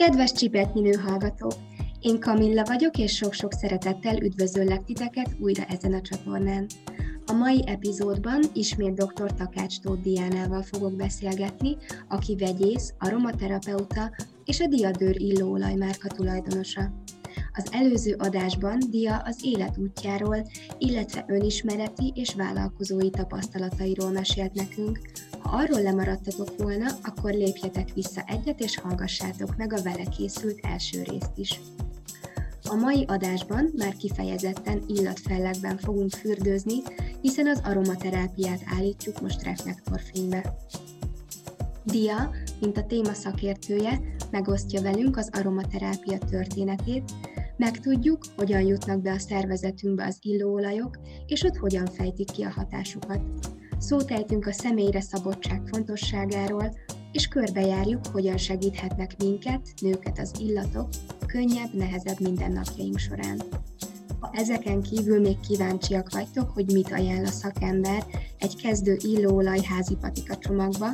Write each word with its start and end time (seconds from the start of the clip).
Kedves 0.00 0.32
csipetnyinő 0.32 0.92
hallgatók! 0.92 1.54
Én 2.00 2.20
Kamilla 2.20 2.64
vagyok, 2.64 2.98
és 2.98 3.16
sok-sok 3.16 3.52
szeretettel 3.52 4.22
üdvözöllek 4.22 4.84
titeket 4.84 5.36
újra 5.40 5.64
ezen 5.64 5.92
a 5.92 6.00
csatornán. 6.00 6.66
A 7.26 7.32
mai 7.32 7.62
epizódban 7.66 8.42
ismét 8.52 8.94
dr. 8.94 9.34
Takács 9.34 9.80
Tóth 9.80 10.02
Diánával 10.02 10.62
fogok 10.62 10.96
beszélgetni, 10.96 11.76
aki 12.08 12.36
vegyész, 12.36 12.94
aromaterapeuta 12.98 14.10
és 14.44 14.60
a 14.60 14.66
Diadőr 14.66 15.20
illóolaj 15.20 15.74
márka 15.74 16.08
tulajdonosa. 16.08 16.92
Az 17.52 17.68
előző 17.70 18.14
adásban 18.18 18.78
Dia 18.90 19.16
az 19.16 19.38
élet 19.42 19.78
útjáról, 19.78 20.46
illetve 20.78 21.24
önismereti 21.28 22.12
és 22.14 22.34
vállalkozói 22.34 23.10
tapasztalatairól 23.10 24.10
mesélt 24.10 24.54
nekünk. 24.54 25.00
Ha 25.50 25.56
arról 25.56 25.82
lemaradtatok 25.82 26.56
volna, 26.58 26.86
akkor 27.02 27.32
lépjetek 27.32 27.92
vissza 27.94 28.24
egyet 28.26 28.60
és 28.60 28.78
hallgassátok 28.78 29.56
meg 29.56 29.72
a 29.72 29.82
vele 29.82 30.04
készült 30.04 30.58
első 30.62 31.02
részt 31.02 31.32
is. 31.34 31.60
A 32.68 32.74
mai 32.74 33.04
adásban 33.08 33.70
már 33.76 33.96
kifejezetten 33.96 34.82
illatfellegben 34.86 35.78
fogunk 35.78 36.10
fürdőzni, 36.10 36.82
hiszen 37.20 37.46
az 37.46 37.60
aromaterápiát 37.64 38.60
állítjuk 38.76 39.20
most 39.20 39.42
reflektorfénybe. 39.42 40.56
Dia, 41.84 42.30
mint 42.60 42.76
a 42.76 42.86
téma 42.86 43.12
szakértője, 43.12 44.00
megosztja 44.30 44.82
velünk 44.82 45.16
az 45.16 45.30
aromaterápia 45.32 46.18
történetét, 46.18 47.12
Megtudjuk, 47.56 48.24
hogyan 48.36 48.62
jutnak 48.62 49.02
be 49.02 49.12
a 49.12 49.18
szervezetünkbe 49.18 50.04
az 50.04 50.18
illóolajok, 50.20 50.98
és 51.26 51.42
ott 51.42 51.56
hogyan 51.56 51.86
fejtik 51.86 52.30
ki 52.30 52.42
a 52.42 52.50
hatásukat. 52.50 53.20
Szót 53.80 54.10
ejtünk 54.10 54.46
a 54.46 54.52
személyre 54.52 55.00
szabottság 55.00 55.62
fontosságáról, 55.66 56.76
és 57.12 57.26
körbejárjuk, 57.26 58.06
hogyan 58.06 58.36
segíthetnek 58.36 59.16
minket, 59.18 59.60
nőket 59.80 60.18
az 60.18 60.32
illatok, 60.38 60.88
könnyebb, 61.26 61.74
nehezebb 61.74 62.20
mindennapjaink 62.20 62.98
során. 62.98 63.42
Ha 64.20 64.30
ezeken 64.32 64.82
kívül 64.82 65.20
még 65.20 65.40
kíváncsiak 65.40 66.12
vagytok, 66.12 66.50
hogy 66.50 66.72
mit 66.72 66.92
ajánl 66.92 67.24
a 67.24 67.30
szakember 67.30 68.04
egy 68.38 68.56
kezdő 68.56 68.96
illóolaj 69.00 69.60
házi 69.62 69.96
patika 70.00 70.38
csomagba, 70.38 70.88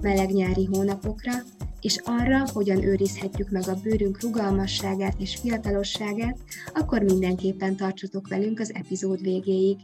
meleg 0.00 0.30
nyári 0.30 0.64
hónapokra, 0.64 1.32
és 1.80 2.00
arra, 2.04 2.44
hogyan 2.52 2.82
őrizhetjük 2.82 3.50
meg 3.50 3.68
a 3.68 3.78
bőrünk 3.82 4.22
rugalmasságát 4.22 5.14
és 5.18 5.36
fiatalosságát, 5.36 6.38
akkor 6.74 7.02
mindenképpen 7.02 7.76
tartsatok 7.76 8.28
velünk 8.28 8.60
az 8.60 8.74
epizód 8.74 9.20
végéig. 9.20 9.76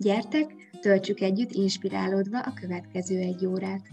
Gyertek, 0.00 0.54
töltsük 0.80 1.20
együtt 1.20 1.50
inspirálódva 1.50 2.40
a 2.40 2.52
következő 2.60 3.18
egy 3.18 3.46
órát! 3.46 3.88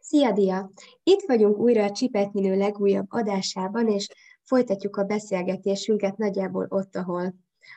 Szia, 0.00 0.32
Dia! 0.32 0.70
Itt 1.02 1.24
vagyunk 1.26 1.58
újra 1.58 1.84
a 1.84 1.90
Csipetnyinő 1.90 2.56
legújabb 2.56 3.06
adásában, 3.08 3.88
és 3.88 4.08
folytatjuk 4.42 4.96
a 4.96 5.04
beszélgetésünket 5.04 6.16
nagyjából 6.16 6.66
ott, 6.68 6.96
ahol 6.96 7.34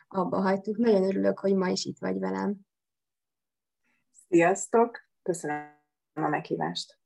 abba 0.07 0.41
hagytuk. 0.41 0.77
Nagyon 0.77 1.03
örülök, 1.03 1.39
hogy 1.39 1.55
ma 1.55 1.69
is 1.69 1.85
itt 1.85 1.99
vagy 1.99 2.19
velem. 2.19 2.55
Sziasztok! 4.29 5.07
Köszönöm 5.21 5.78
a 6.23 6.29
meghívást. 6.29 6.97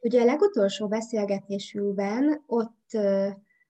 Ugye 0.00 0.20
a 0.20 0.24
legutolsó 0.24 0.88
beszélgetésünkben 0.88 2.42
ott 2.46 2.90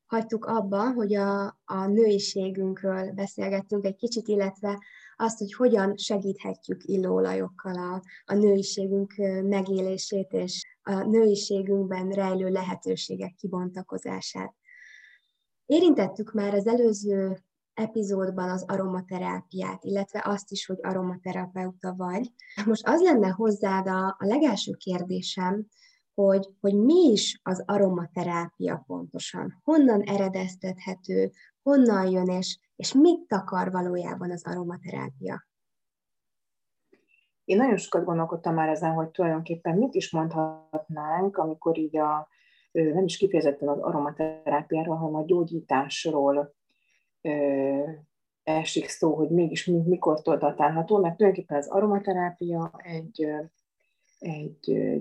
hagytuk 0.06 0.44
abba, 0.44 0.92
hogy 0.92 1.14
a, 1.14 1.60
a 1.64 1.86
nőiségünkről 1.86 3.12
beszélgettünk 3.12 3.84
egy 3.84 3.96
kicsit, 3.96 4.28
illetve 4.28 4.82
azt, 5.16 5.38
hogy 5.38 5.54
hogyan 5.54 5.96
segíthetjük 5.96 6.84
illóolajokkal 6.84 7.74
a, 7.74 8.02
a 8.24 8.34
nőiségünk 8.34 9.14
megélését 9.42 10.32
és 10.32 10.62
a 10.82 11.02
nőiségünkben 11.02 12.10
rejlő 12.10 12.48
lehetőségek 12.48 13.34
kibontakozását. 13.34 14.54
Érintettük 15.66 16.32
már 16.32 16.54
az 16.54 16.66
előző 16.66 17.45
epizódban 17.76 18.50
az 18.50 18.64
aromaterápiát, 18.68 19.84
illetve 19.84 20.22
azt 20.24 20.50
is, 20.50 20.66
hogy 20.66 20.78
aromaterapeuta 20.82 21.94
vagy. 21.96 22.32
Most 22.66 22.88
az 22.88 23.02
lenne 23.02 23.28
hozzád 23.28 23.86
a, 23.86 24.06
a 24.06 24.24
legelső 24.26 24.72
kérdésem, 24.72 25.66
hogy, 26.14 26.48
hogy 26.60 26.74
mi 26.74 27.10
is 27.10 27.40
az 27.42 27.62
aromaterápia 27.66 28.84
pontosan, 28.86 29.60
honnan 29.64 30.02
eredeztethető, 30.02 31.30
honnan 31.62 32.10
jön, 32.10 32.28
és, 32.28 32.58
és 32.76 32.92
mit 32.92 33.26
takar 33.26 33.70
valójában 33.70 34.30
az 34.30 34.46
aromaterápia? 34.46 35.46
Én 37.44 37.56
nagyon 37.56 37.76
sokat 37.76 38.04
gondolkodtam 38.04 38.54
már 38.54 38.68
ezen, 38.68 38.92
hogy 38.92 39.08
tulajdonképpen 39.08 39.78
mit 39.78 39.94
is 39.94 40.10
mondhatnánk, 40.10 41.36
amikor 41.36 41.78
így 41.78 41.96
a, 41.96 42.28
nem 42.72 43.04
is 43.04 43.16
kifejezetten 43.16 43.68
az 43.68 43.78
aromaterápiáról, 43.78 44.96
hanem 44.96 45.14
a 45.14 45.24
gyógyításról 45.24 46.55
esik 48.42 48.88
szó, 48.88 49.14
hogy 49.14 49.30
mégis 49.30 49.64
mikor 49.66 50.20
datálható, 50.20 50.98
mert 50.98 51.16
tulajdonképpen 51.16 51.58
az 51.58 51.68
aromaterápia 51.68 52.72
egy, 52.76 53.26
egy 54.18 54.92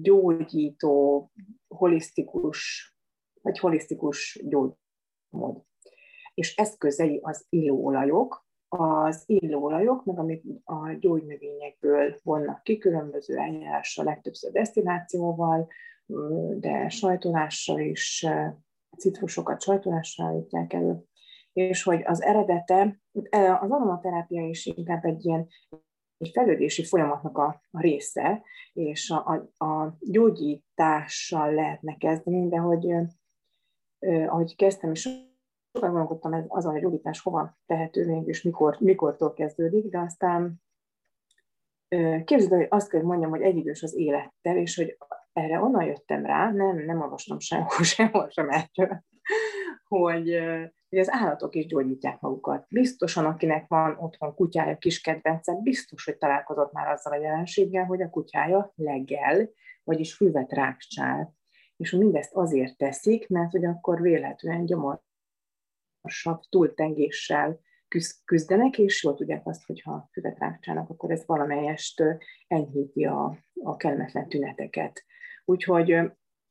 gyógyító, 0.00 1.30
holisztikus, 1.68 2.90
vagy 3.42 3.58
holisztikus 3.58 4.42
gyógymód. 4.44 5.62
És 6.34 6.56
eszközei 6.56 7.18
az 7.22 7.46
illóolajok, 7.48 8.46
az 8.68 9.22
illóolajok, 9.26 10.04
meg 10.04 10.18
amit 10.18 10.44
a 10.64 10.92
gyógynövényekből 10.92 12.18
vonnak 12.22 12.62
ki, 12.62 12.78
különböző 12.78 13.36
eljárással, 13.36 14.04
legtöbbször 14.04 14.52
desztillációval, 14.52 15.68
de 16.58 16.88
sajtolással 16.88 17.80
is, 17.80 18.26
citrusokat 18.98 19.62
sajtolással 19.62 20.26
állítják 20.26 20.72
elő, 20.72 21.04
és 21.52 21.82
hogy 21.82 22.02
az 22.04 22.22
eredete, 22.22 23.00
az 23.60 23.70
aromaterápia 23.70 24.48
is 24.48 24.66
inkább 24.66 25.04
egy 25.04 25.24
ilyen 25.24 25.48
egy 26.16 26.30
fejlődési 26.32 26.84
folyamatnak 26.84 27.38
a, 27.38 27.62
a 27.70 27.80
része, 27.80 28.42
és 28.72 29.10
a, 29.10 29.50
a, 29.56 29.64
a 29.64 29.96
gyógyítással 30.00 31.54
lehetne 31.54 31.96
kezdeni, 31.96 32.48
de 32.48 32.56
hogy 32.56 32.94
ahogy 34.26 34.56
kezdtem 34.56 34.90
is 34.90 35.00
sokat 35.72 35.90
gondolkodtam 35.90 36.44
azon, 36.48 36.72
hogy 36.72 36.80
gyógyítás 36.80 37.20
hova 37.20 37.58
tehető 37.66 38.06
még, 38.06 38.26
és 38.26 38.42
mikor, 38.42 38.76
mikortól 38.80 39.32
kezdődik, 39.32 39.90
de 39.90 39.98
aztán 39.98 40.62
képzeld, 42.24 42.50
hogy 42.50 42.66
azt 42.68 42.88
kell 42.88 43.02
mondjam, 43.02 43.30
hogy 43.30 43.42
egyidős 43.42 43.82
az 43.82 43.94
élettel, 43.94 44.56
és 44.56 44.76
hogy 44.76 44.96
erre 45.32 45.60
onnan 45.60 45.84
jöttem 45.84 46.26
rá, 46.26 46.50
nem, 46.52 46.76
nem 46.76 47.00
olvastam 47.00 47.38
sehol, 47.38 47.84
sehol 47.94 48.30
sem 48.30 48.48
erről, 48.50 49.04
hogy, 49.98 50.38
hogy 50.88 50.98
az 50.98 51.10
állatok 51.10 51.54
is 51.54 51.66
gyógyítják 51.66 52.20
magukat. 52.20 52.66
Biztosan, 52.68 53.24
akinek 53.24 53.68
van 53.68 53.96
otthon 53.98 54.34
kutyája, 54.34 54.76
kis 54.78 55.00
kedvence, 55.00 55.54
biztos, 55.62 56.04
hogy 56.04 56.16
találkozott 56.16 56.72
már 56.72 56.88
azzal 56.88 57.12
a 57.12 57.20
jelenséggel, 57.22 57.84
hogy 57.84 58.02
a 58.02 58.10
kutyája 58.10 58.72
legel, 58.74 59.50
vagyis 59.84 60.14
füvet 60.14 60.52
rákcsál. 60.52 61.34
És 61.76 61.90
mindezt 61.90 62.34
azért 62.34 62.76
teszik, 62.76 63.28
mert 63.28 63.50
hogy 63.50 63.64
akkor 63.64 64.00
véletlenül 64.00 64.66
gyomor 64.66 65.00
magasabb 66.00 66.40
túltengéssel 66.48 67.60
küzdenek, 68.24 68.78
és 68.78 69.04
jól 69.04 69.14
tudják 69.14 69.46
azt, 69.46 69.64
hogy 69.66 69.80
ha 69.80 70.08
füvet 70.12 70.38
rákcsának, 70.38 70.90
akkor 70.90 71.10
ez 71.10 71.26
valamelyest 71.26 72.02
enyhíti 72.46 73.04
a, 73.04 73.38
a 73.62 73.76
kellemetlen 73.76 74.28
tüneteket. 74.28 75.04
Úgyhogy 75.44 75.96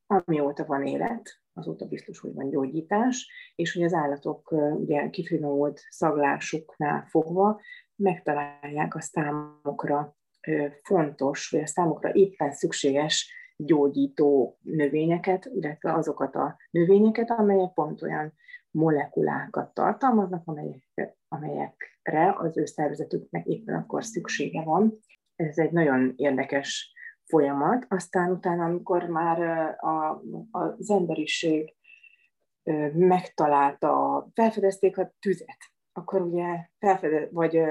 amióta 0.05 0.65
van 0.65 0.85
élet, 0.85 1.40
azóta 1.53 1.85
biztos, 1.85 2.19
hogy 2.19 2.33
van 2.33 2.49
gyógyítás, 2.49 3.31
és 3.55 3.73
hogy 3.73 3.83
az 3.83 3.93
állatok 3.93 4.51
ugye 4.75 5.09
kifinomult 5.09 5.81
szaglásuknál 5.89 7.05
fogva 7.09 7.61
megtalálják 7.95 8.95
a 8.95 9.01
számokra 9.01 10.15
fontos, 10.83 11.49
vagy 11.49 11.61
a 11.61 11.67
számokra 11.67 12.13
éppen 12.13 12.51
szükséges 12.51 13.33
gyógyító 13.57 14.57
növényeket, 14.61 15.45
illetve 15.45 15.93
azokat 15.93 16.35
a 16.35 16.57
növényeket, 16.71 17.29
amelyek 17.29 17.73
pont 17.73 18.01
olyan 18.01 18.33
molekulákat 18.71 19.73
tartalmaznak, 19.73 20.41
amelyek, 20.45 21.17
amelyekre 21.27 22.35
az 22.37 22.57
ő 22.57 22.65
szervezetüknek 22.65 23.45
éppen 23.45 23.75
akkor 23.75 24.05
szüksége 24.05 24.63
van. 24.63 24.99
Ez 25.35 25.57
egy 25.57 25.71
nagyon 25.71 26.13
érdekes 26.15 26.93
folyamat. 27.31 27.85
Aztán 27.89 28.31
utána, 28.31 28.63
amikor 28.63 29.03
már 29.03 29.39
a, 29.79 30.21
az 30.51 30.89
emberiség 30.89 31.75
megtalálta, 32.93 34.27
felfedezték 34.33 34.97
a 34.97 35.13
tüzet, 35.19 35.57
akkor 35.93 36.21
ugye 36.21 36.69
felfedez, 36.79 37.27
vagy 37.31 37.61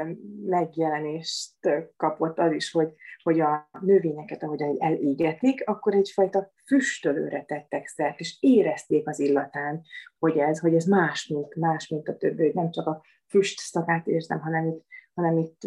megjelenést 0.46 1.54
kapott 1.96 2.38
az 2.38 2.52
is, 2.52 2.70
hogy, 2.70 2.92
hogy 3.22 3.40
a 3.40 3.68
növényeket, 3.80 4.42
ahogy 4.42 4.62
elégetik, 4.78 5.68
akkor 5.68 5.94
egyfajta 5.94 6.52
füstölőre 6.66 7.44
tettek 7.44 7.86
szert, 7.86 8.20
és 8.20 8.36
érezték 8.40 9.08
az 9.08 9.18
illatán, 9.18 9.82
hogy 10.18 10.38
ez, 10.38 10.58
hogy 10.58 10.74
ez 10.74 10.84
más, 10.84 11.26
mint, 11.26 11.54
más, 11.54 11.88
mint 11.88 12.08
a 12.08 12.16
többi, 12.16 12.44
hogy 12.44 12.54
nem 12.54 12.70
csak 12.70 12.86
a 12.86 13.02
füst 13.28 13.58
szakát 13.58 14.06
érzem, 14.06 14.40
hanem 14.40 14.66
itt, 14.66 14.84
hanem 15.14 15.38
itt 15.38 15.60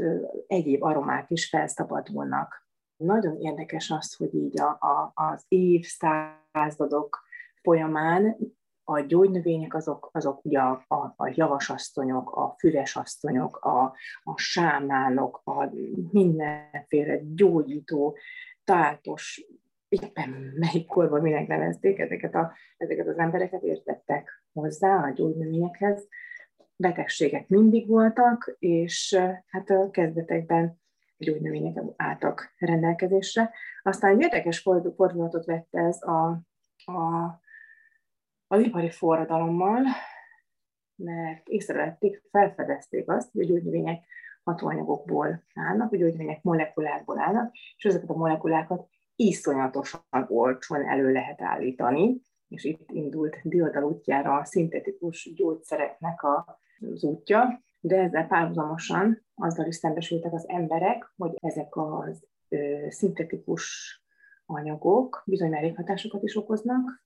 egyéb 0.48 0.84
aromák 0.84 1.30
is 1.30 1.50
felszabadulnak. 1.50 2.63
Nagyon 2.98 3.38
érdekes 3.42 3.90
az, 3.90 4.16
hogy 4.16 4.36
így 4.36 4.60
a, 4.60 4.70
a, 4.70 5.12
az 5.14 5.46
évszázadok 5.48 7.24
folyamán 7.62 8.38
a 8.84 9.00
gyógynövények 9.00 9.74
azok, 9.74 10.10
azok 10.14 10.46
ugye 10.46 10.60
a, 10.60 10.86
a, 10.88 11.14
a 11.16 11.32
javasasszonyok, 11.36 12.36
a 12.36 12.56
füvesasszonyok, 12.58 13.58
a, 13.58 13.84
a 14.24 14.38
sámánok, 14.38 15.42
a 15.44 15.72
mindenféle 16.12 17.20
gyógyító, 17.36 18.18
táltos, 18.64 19.48
éppen 19.88 20.30
melyik 20.56 20.88
korban 20.88 21.22
minek 21.22 21.48
nevezték 21.48 22.00
ezeket, 22.00 22.36
a, 22.36 22.54
ezeket 22.78 23.08
az 23.08 23.18
embereket, 23.18 23.64
értettek 23.64 24.44
hozzá 24.54 25.04
a 25.04 25.10
gyógynövényekhez. 25.10 26.08
Betegségek 26.76 27.48
mindig 27.48 27.88
voltak, 27.88 28.56
és 28.60 29.20
hát 29.48 29.70
a 29.70 29.90
kezdetekben 29.90 30.82
gyógynövények 31.18 31.84
álltak 31.96 32.54
rendelkezésre. 32.58 33.52
Aztán 33.84 34.12
egy 34.12 34.22
érdekes 34.22 34.60
fordulatot 34.60 35.46
vette 35.46 35.80
ez 35.80 36.02
a, 36.02 36.28
a 36.92 37.42
az 38.48 38.62
ipari 38.62 38.90
forradalommal, 38.90 39.82
mert 40.96 41.48
észrevették, 41.48 42.24
felfedezték 42.32 43.10
azt, 43.10 43.32
hogy 43.32 43.42
a 43.42 43.46
gyógynövények 43.46 44.06
hatóanyagokból 44.44 45.44
állnak, 45.54 45.92
a 45.92 45.96
gyógynövények 45.96 46.44
molekulákból 46.44 47.20
állnak, 47.20 47.54
és 47.54 47.86
ezeket 47.86 48.10
a 48.10 48.18
molekulákat 48.18 48.88
iszonyatosan 49.16 50.02
olcsón 50.28 50.88
elő 50.88 51.12
lehet 51.12 51.42
állítani, 51.42 52.22
és 52.48 52.64
itt 52.64 52.92
indult 52.92 53.40
diadal 53.44 53.84
útjára 53.84 54.38
a 54.38 54.46
szintetikus 54.46 55.34
gyógyszereknek 55.36 56.24
az 56.24 57.04
útja, 57.04 57.64
de 57.86 57.98
ezzel 57.98 58.28
párhuzamosan 58.28 59.26
azzal 59.36 59.66
is 59.66 59.76
szembesültek 59.76 60.34
az 60.34 60.50
emberek, 60.50 61.14
hogy 61.16 61.34
ezek 61.42 61.76
az 61.76 62.28
ö, 62.50 62.86
szintetikus 62.90 63.98
anyagok 64.46 65.24
bizony 65.26 65.50
mellékhatásokat 65.50 66.24
is 66.24 66.36
okoznak, 66.36 67.04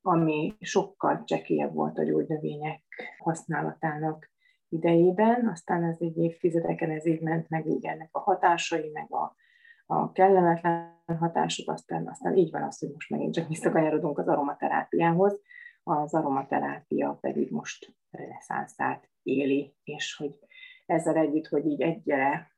ami 0.00 0.56
sokkal 0.60 1.24
csekélyebb 1.24 1.74
volt 1.74 1.98
a 1.98 2.02
gyógynövények 2.02 2.82
használatának 3.18 4.30
idejében, 4.68 5.48
aztán 5.48 5.84
ez 5.84 5.96
egy 5.98 6.16
évtizedeken 6.16 6.90
ez 6.90 7.06
így 7.06 7.20
ment 7.20 7.48
meg 7.48 7.66
így 7.66 7.86
ennek 7.86 8.08
a 8.12 8.18
hatásai, 8.18 8.90
meg 8.92 9.12
a, 9.12 9.34
a 9.86 10.12
kellemetlen 10.12 11.02
hatások, 11.18 11.70
aztán, 11.70 12.08
aztán 12.08 12.36
így 12.36 12.50
van 12.50 12.62
az, 12.62 12.78
hogy 12.78 12.90
most 12.92 13.10
megint 13.10 13.34
csak 13.34 13.48
visszakanyarodunk 13.48 14.18
az 14.18 14.28
aromaterápiához, 14.28 15.40
az 15.82 16.14
aromaterápia 16.14 17.18
pedig 17.20 17.50
most 17.50 17.94
reneszánszát 18.10 19.12
éli, 19.24 19.74
és 19.84 20.16
hogy 20.16 20.38
ezzel 20.86 21.16
együtt, 21.16 21.46
hogy 21.46 21.66
így 21.66 21.80
egyre 21.80 22.52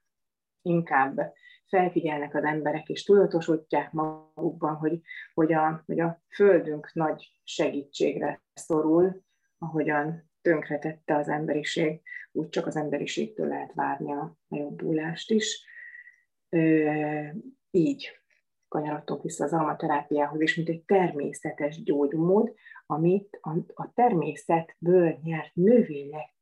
inkább 0.63 1.35
felfigyelnek 1.67 2.35
az 2.35 2.45
emberek, 2.45 2.89
és 2.89 3.05
tudatosítják 3.05 3.93
magukban, 3.93 4.75
hogy, 4.75 5.01
hogy, 5.35 5.53
a, 5.53 5.83
hogy 5.87 6.01
a 6.01 6.23
Földünk 6.29 6.91
nagy 6.93 7.31
segítségre 7.45 8.43
szorul, 8.55 9.23
ahogyan 9.59 10.31
tönkretette 10.43 11.17
az 11.17 11.29
emberiség, 11.29 12.01
úgy 12.33 12.49
csak 12.49 12.67
az 12.67 12.77
emberiségtől 12.77 13.49
lehet 13.49 13.75
várni 13.75 14.13
a 14.13 14.37
jobbulást 14.49 15.31
is. 15.31 15.65
Ö, 16.49 16.91
így 17.71 18.11
kanyarodtunk 18.69 19.23
vissza 19.23 19.45
az 19.45 19.53
almaterápiához, 19.53 20.41
és 20.41 20.57
mint 20.57 20.69
egy 20.69 20.85
természetes 20.85 21.83
gyógymód, 21.83 22.55
amit 22.87 23.39
a, 23.41 23.51
a 23.75 23.93
természetből 23.93 25.19
nyert 25.23 25.55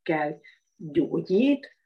növényekkel 0.05 0.41
gyógyít, 0.77 1.77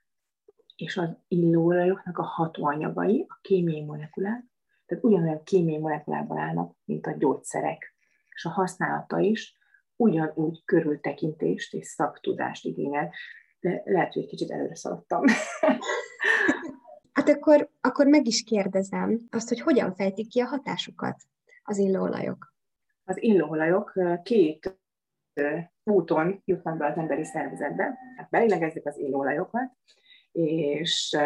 és 0.76 0.96
az 0.96 1.16
illóolajoknak 1.28 2.18
a 2.18 2.22
hatóanyagai, 2.22 3.24
a 3.28 3.38
kémiai 3.42 3.84
molekulák, 3.84 4.44
tehát 4.86 5.04
ugyanolyan 5.04 5.42
kémiai 5.42 5.78
molekulákban 5.78 6.38
állnak, 6.38 6.76
mint 6.84 7.06
a 7.06 7.16
gyógyszerek. 7.18 7.94
És 8.34 8.44
a 8.44 8.50
használata 8.50 9.18
is 9.18 9.56
ugyanúgy 9.96 10.64
körültekintést 10.64 11.74
és 11.74 11.86
szaktudást 11.86 12.64
igényel. 12.64 13.12
De 13.60 13.82
lehet, 13.84 14.12
hogy 14.12 14.22
egy 14.22 14.28
kicsit 14.28 14.50
előre 14.50 14.74
szaladtam. 14.74 15.22
Hát 17.12 17.28
akkor, 17.28 17.70
akkor 17.80 18.06
meg 18.06 18.26
is 18.26 18.44
kérdezem 18.44 19.18
azt, 19.30 19.48
hogy 19.48 19.60
hogyan 19.60 19.94
fejtik 19.94 20.28
ki 20.28 20.40
a 20.40 20.46
hatásukat 20.46 21.22
az 21.62 21.78
illóolajok? 21.78 22.54
Az 23.04 23.22
illóolajok 23.22 23.92
két 24.22 24.78
úton 25.90 26.42
jutnak 26.44 26.76
be 26.76 26.86
az 26.86 26.96
emberi 26.96 27.24
szervezetbe. 27.24 27.98
Hát 28.16 28.30
belélegezzük 28.30 28.86
az 28.86 28.98
illóolajokat, 28.98 29.72
és 30.32 31.16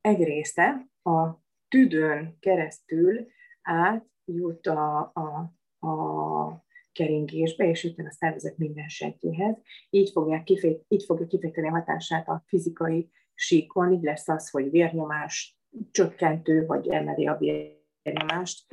egy 0.00 0.24
része 0.24 0.86
a 1.02 1.28
tüdőn 1.68 2.36
keresztül 2.40 3.26
átjut 3.62 4.66
a, 4.66 5.12
a, 5.14 5.52
a 5.86 6.64
keringésbe, 6.92 7.68
és 7.68 7.84
jut 7.84 7.98
a 7.98 8.10
szervezet 8.10 8.58
minden 8.58 8.88
sejtjéhez. 8.88 9.56
Így, 9.90 10.10
fogják 10.10 10.42
kifejt, 10.42 10.84
így 10.88 11.04
fogja 11.04 11.26
kifejteni 11.26 11.68
a 11.68 11.70
hatását 11.70 12.28
a 12.28 12.44
fizikai 12.46 13.10
síkon, 13.34 13.92
így 13.92 14.02
lesz 14.02 14.28
az, 14.28 14.50
hogy 14.50 14.70
vérnyomás 14.70 15.58
csökkentő, 15.90 16.66
vagy 16.66 16.88
emeli 16.88 17.26
a 17.26 17.36
vérnyomást, 17.36 18.66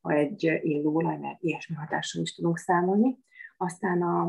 ha 0.00 0.12
egy 0.12 0.42
illóolaj, 0.62 1.18
mert 1.18 1.42
ilyesmi 1.42 1.74
hatással 1.74 2.22
is 2.22 2.34
tudunk 2.34 2.58
számolni. 2.58 3.18
Aztán 3.56 4.02
a, 4.02 4.24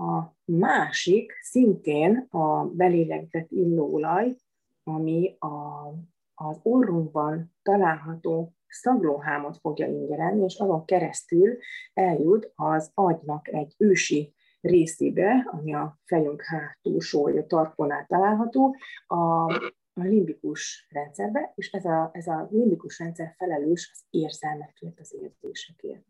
a 0.00 0.34
másik 0.44 1.32
szintén 1.42 2.26
a 2.30 2.64
belélegzett 2.64 3.50
illóolaj, 3.50 4.36
ami 4.82 5.36
a, 5.38 5.88
az 6.34 6.58
orrunkban 6.62 7.54
található 7.62 8.54
szaglóhámot 8.68 9.58
fogja 9.58 9.86
ingerelni, 9.86 10.44
és 10.44 10.58
azon 10.58 10.84
keresztül 10.84 11.56
eljut 11.94 12.52
az 12.54 12.90
agynak 12.94 13.48
egy 13.48 13.74
ősi 13.78 14.34
részébe, 14.60 15.48
ami 15.52 15.74
a 15.74 15.98
fejünk 16.04 16.42
hátulsó 16.42 17.42
tarkonál 17.42 18.06
található, 18.06 18.76
a, 19.06 19.52
a 19.92 20.02
limbikus 20.02 20.86
rendszerbe, 20.90 21.52
és 21.54 21.70
ez 21.70 21.84
a, 21.84 22.10
ez 22.12 22.26
a 22.26 22.48
limbikus 22.50 22.98
rendszer 22.98 23.34
felelős 23.36 23.90
az 23.92 24.04
érzelmekért, 24.10 25.00
az 25.00 25.14
érzésekért. 25.20 26.04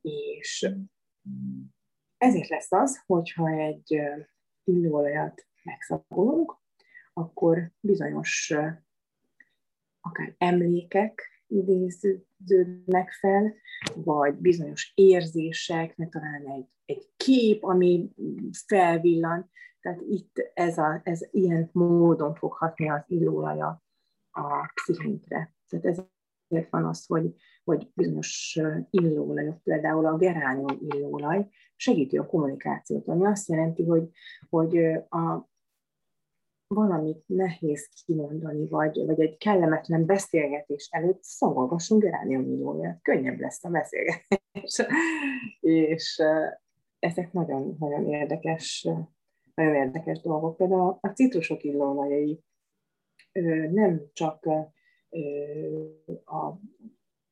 És 0.00 0.70
ezért 2.16 2.48
lesz 2.48 2.72
az, 2.72 3.02
hogyha 3.06 3.48
egy 3.48 4.00
illóolajat 4.64 5.46
megszabolunk, 5.62 6.56
akkor 7.12 7.72
bizonyos 7.80 8.54
akár 10.00 10.34
emlékek 10.38 11.36
idéződnek 11.46 13.10
fel, 13.10 13.54
vagy 13.94 14.34
bizonyos 14.34 14.92
érzések, 14.94 15.96
ne 15.96 16.08
talán 16.08 16.46
egy, 16.46 16.68
egy 16.84 17.08
kép, 17.16 17.64
ami 17.64 18.10
felvillan. 18.66 19.50
Tehát 19.80 20.00
itt 20.00 20.50
ez, 20.54 20.78
a, 20.78 21.00
ez 21.04 21.20
ilyen 21.30 21.68
módon 21.72 22.34
fog 22.34 22.52
hatni 22.52 22.90
az 22.90 23.02
illóolaja 23.06 23.82
a 24.30 24.72
pszichénkre. 24.74 25.54
Tehát 25.68 26.10
ezért 26.48 26.70
van 26.70 26.84
az, 26.84 27.06
hogy, 27.06 27.34
hogy 27.64 27.90
bizonyos 27.94 28.60
illóolajok, 28.90 29.62
például 29.62 30.06
a 30.06 30.16
geránium 30.16 30.78
illóolaj 30.88 31.48
segíti 31.76 32.18
a 32.18 32.26
kommunikációt, 32.26 33.08
ami 33.08 33.26
azt 33.26 33.48
jelenti, 33.48 33.84
hogy, 33.84 34.08
hogy 34.48 34.76
a, 35.08 35.48
valamit 36.66 37.22
nehéz 37.26 37.88
kimondani, 38.04 38.68
vagy, 38.68 39.06
vagy 39.06 39.20
egy 39.20 39.36
kellemetlen 39.36 40.06
beszélgetés 40.06 40.88
előtt 40.90 41.22
szomolgassunk 41.22 42.04
illóolajat, 42.28 43.02
könnyebb 43.02 43.38
lesz 43.38 43.64
a 43.64 43.68
beszélgetés. 43.68 44.86
és 45.60 46.22
ezek 46.98 47.32
nagyon, 47.32 47.76
nagyon 47.78 48.06
érdekes, 48.06 48.88
nagyon 49.54 49.74
érdekes 49.74 50.20
dolgok. 50.20 50.56
Például 50.56 50.98
a 51.00 51.08
citrusok 51.08 51.64
illóolajai 51.64 52.44
nem 53.70 54.10
csak 54.12 54.48
a 56.24 56.52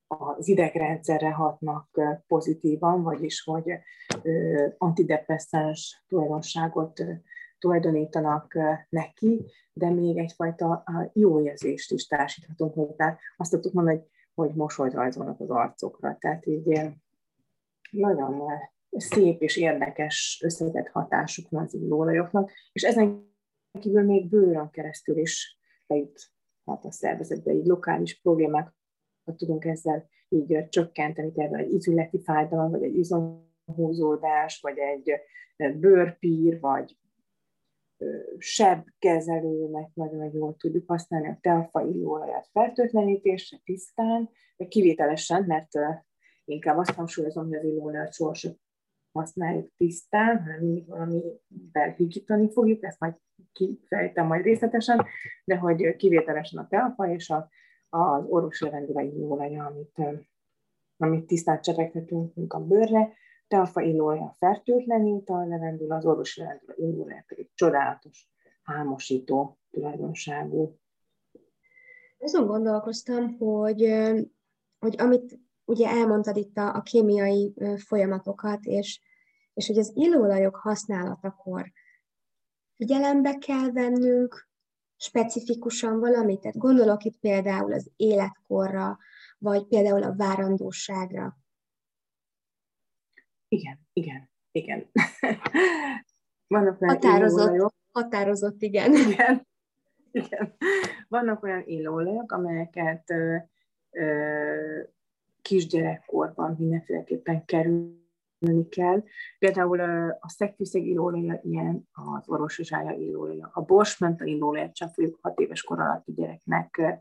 az 0.06 0.48
idegrendszerre 0.48 1.30
hatnak 1.30 2.00
pozitívan, 2.26 3.02
vagyis 3.02 3.42
hogy 3.42 3.72
antidepresszáns 4.78 6.04
tulajdonságot 6.08 7.04
tulajdonítanak 7.58 8.58
neki, 8.88 9.44
de 9.72 9.90
még 9.90 10.16
egyfajta 10.16 10.84
jó 11.12 11.40
érzést 11.40 11.92
is 11.92 12.06
társíthatunk 12.06 12.74
hozzá. 12.74 13.18
Azt 13.36 13.50
tudtuk 13.50 13.72
mondani, 13.72 13.96
hogy, 13.96 14.08
hogy 14.34 14.54
mosolyt 14.54 14.92
rajzolnak 14.92 15.40
az 15.40 15.50
arcokra. 15.50 16.16
Tehát 16.20 16.46
így 16.46 16.80
nagyon 17.90 18.42
szép 18.90 19.42
és 19.42 19.56
érdekes 19.56 20.40
összetett 20.44 20.88
hatásuk 20.88 21.50
van 21.50 21.64
az 21.64 21.74
illóolajoknak, 21.74 22.50
és 22.72 22.82
ezen 22.82 23.32
kívül 23.80 24.02
még 24.02 24.28
bőrön 24.28 24.70
keresztül 24.70 25.16
is 25.16 25.58
bejuthat 26.64 26.84
a 26.84 26.90
szervezetbe, 26.90 27.52
így 27.52 27.66
lokális 27.66 28.20
problémákat 28.20 28.74
tudunk 29.36 29.64
ezzel 29.64 30.08
így 30.28 30.68
csökkenteni, 30.68 31.30
például 31.30 31.62
egy 31.62 31.72
izületi 31.72 32.22
fájdalom, 32.22 32.70
vagy 32.70 32.82
egy 32.82 32.96
izomhúzódás, 32.96 34.60
vagy 34.60 34.78
egy 34.78 35.12
bőrpír, 35.78 36.60
vagy 36.60 36.96
sebkezelőnek 38.38 39.94
nagyon 39.94 40.30
jól 40.32 40.56
tudjuk 40.56 40.88
használni 40.88 41.28
a 41.28 41.38
telfa 41.40 41.86
illóolajat 41.86 42.48
fertőtlenítésre 42.52 43.60
tisztán, 43.64 44.30
kivételesen, 44.68 45.44
mert 45.44 45.68
inkább 46.44 46.78
azt 46.78 46.90
hangsúlyozom, 46.90 47.46
hogy 47.46 47.56
az 47.56 47.64
illóolajat 47.64 48.12
sohasem 48.12 48.52
használjuk 49.14 49.70
tisztán, 49.76 50.42
hanem 50.42 50.60
mindig 50.60 50.86
valamivel 50.88 51.90
higítani 51.96 52.50
fogjuk, 52.50 52.84
ezt 52.84 53.00
majd 53.00 53.14
kifejtem 53.52 54.26
majd 54.26 54.44
részletesen, 54.44 55.06
de 55.44 55.56
hogy 55.56 55.96
kivételesen 55.96 56.62
a 56.62 56.66
telfa 56.66 57.08
és 57.08 57.30
a, 57.30 57.48
az 57.88 58.24
orvosi 58.28 58.64
levendula 58.64 59.00
illóolaja, 59.00 59.64
amit, 59.64 60.20
amit 60.96 61.26
tisztán 61.26 61.60
csepeghetünk 61.60 62.52
a 62.52 62.64
bőrre, 62.64 63.12
telfa 63.48 63.80
illóolja 63.80 64.34
fertőtlenít, 64.38 65.28
a 65.28 65.46
levendula, 65.46 65.96
az 65.96 66.06
orvosi 66.06 66.40
levendula 66.40 66.74
illóolja 66.76 67.24
pedig 67.26 67.50
csodálatos, 67.54 68.28
álmosító 68.64 69.58
tulajdonságú. 69.70 70.78
Azon 72.18 72.46
gondolkoztam, 72.46 73.36
hogy, 73.38 73.82
hogy 74.78 74.94
amit 74.98 75.38
ugye 75.64 75.88
elmondtad 75.88 76.36
itt 76.36 76.56
a, 76.56 76.74
a 76.74 76.82
kémiai 76.82 77.54
folyamatokat, 77.76 78.64
és, 78.64 79.00
és 79.54 79.66
hogy 79.66 79.78
az 79.78 79.92
illóolajok 79.94 80.56
használatakor 80.56 81.72
figyelembe 82.76 83.38
kell 83.38 83.70
vennünk 83.70 84.48
specifikusan 84.96 86.00
valamit, 86.00 86.40
tehát 86.40 86.56
gondolok 86.56 87.04
itt 87.04 87.18
például 87.18 87.72
az 87.72 87.90
életkorra, 87.96 88.98
vagy 89.38 89.66
például 89.66 90.02
a 90.02 90.14
várandóságra. 90.14 91.38
Igen, 93.48 93.80
igen, 93.92 94.30
igen. 94.50 94.90
Vannak 96.46 96.80
olyan 96.80 96.94
határozott, 96.94 97.38
illóolajok. 97.38 97.74
határozott, 97.92 98.62
igen. 98.62 98.94
igen. 98.94 99.46
Igen. 100.10 100.56
Vannak 101.08 101.42
olyan 101.42 101.62
illóolajok, 101.66 102.32
amelyeket 102.32 103.10
ö, 103.10 103.36
ö, 103.90 104.82
kisgyerekkorban 105.44 106.54
mindenféleképpen 106.58 107.44
kerülni 107.44 108.68
kell. 108.68 109.02
Például 109.38 109.80
a 110.20 110.28
szegfűszeg 110.28 110.86
illóolja 110.86 111.40
ilyen, 111.42 111.88
az 111.92 112.28
orvosizsája 112.28 112.90
illóolja. 112.90 113.50
A 113.52 113.62
borsmenta 113.62 114.24
illóolajat 114.24 114.74
csak 114.74 114.92
fogjuk 114.92 115.18
hat 115.22 115.38
éves 115.38 115.62
kor 115.62 115.80
alatti 115.80 116.12
gyereknek 116.12 116.98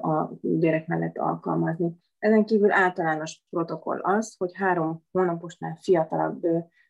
a 0.00 0.30
gyerek 0.40 0.86
mellett 0.86 1.16
alkalmazni. 1.16 1.96
Ezen 2.18 2.44
kívül 2.44 2.72
általános 2.72 3.42
protokoll 3.50 4.00
az, 4.00 4.34
hogy 4.36 4.50
három 4.54 5.02
hónaposnál 5.10 5.78
fiatalabb 5.80 6.46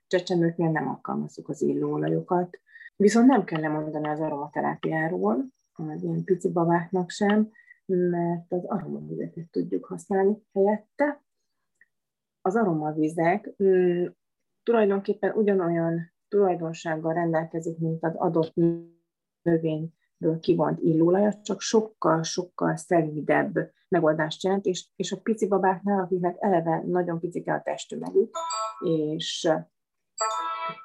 csecsemőknél 0.06 0.70
nem 0.70 0.88
alkalmazzuk 0.88 1.48
az 1.48 1.62
illóolajokat. 1.62 2.60
Viszont 2.96 3.26
nem 3.26 3.44
kell 3.44 3.60
lemondani 3.60 4.08
az 4.08 4.20
aromaterápiáról, 4.20 5.44
az 5.72 6.02
ilyen 6.02 6.24
pici 6.24 6.50
babáknak 6.50 7.10
sem, 7.10 7.50
mert 7.88 8.52
az 8.52 8.64
aromavizeket 8.64 9.50
tudjuk 9.50 9.84
használni 9.84 10.42
helyette. 10.52 11.22
Az 12.40 12.56
aromavizek 12.56 13.54
mm, 13.62 14.06
tulajdonképpen 14.62 15.32
ugyanolyan 15.36 16.12
tulajdonsággal 16.28 17.14
rendelkezik, 17.14 17.78
mint 17.78 18.04
az 18.04 18.14
adott 18.16 18.54
növényből 19.42 20.40
kivont 20.40 20.80
illóolaj, 20.80 21.40
csak 21.42 21.60
sokkal-sokkal 21.60 22.76
szelídebb 22.76 23.72
megoldást 23.88 24.44
jelent, 24.44 24.64
és, 24.64 24.88
és 24.96 25.12
a 25.12 25.20
pici 25.20 25.48
babáknál, 25.48 26.02
akiknek 26.02 26.36
eleve 26.40 26.82
nagyon 26.86 27.20
picike 27.20 27.52
a 27.52 27.62
testtömegük, 27.62 28.36
és 28.84 29.50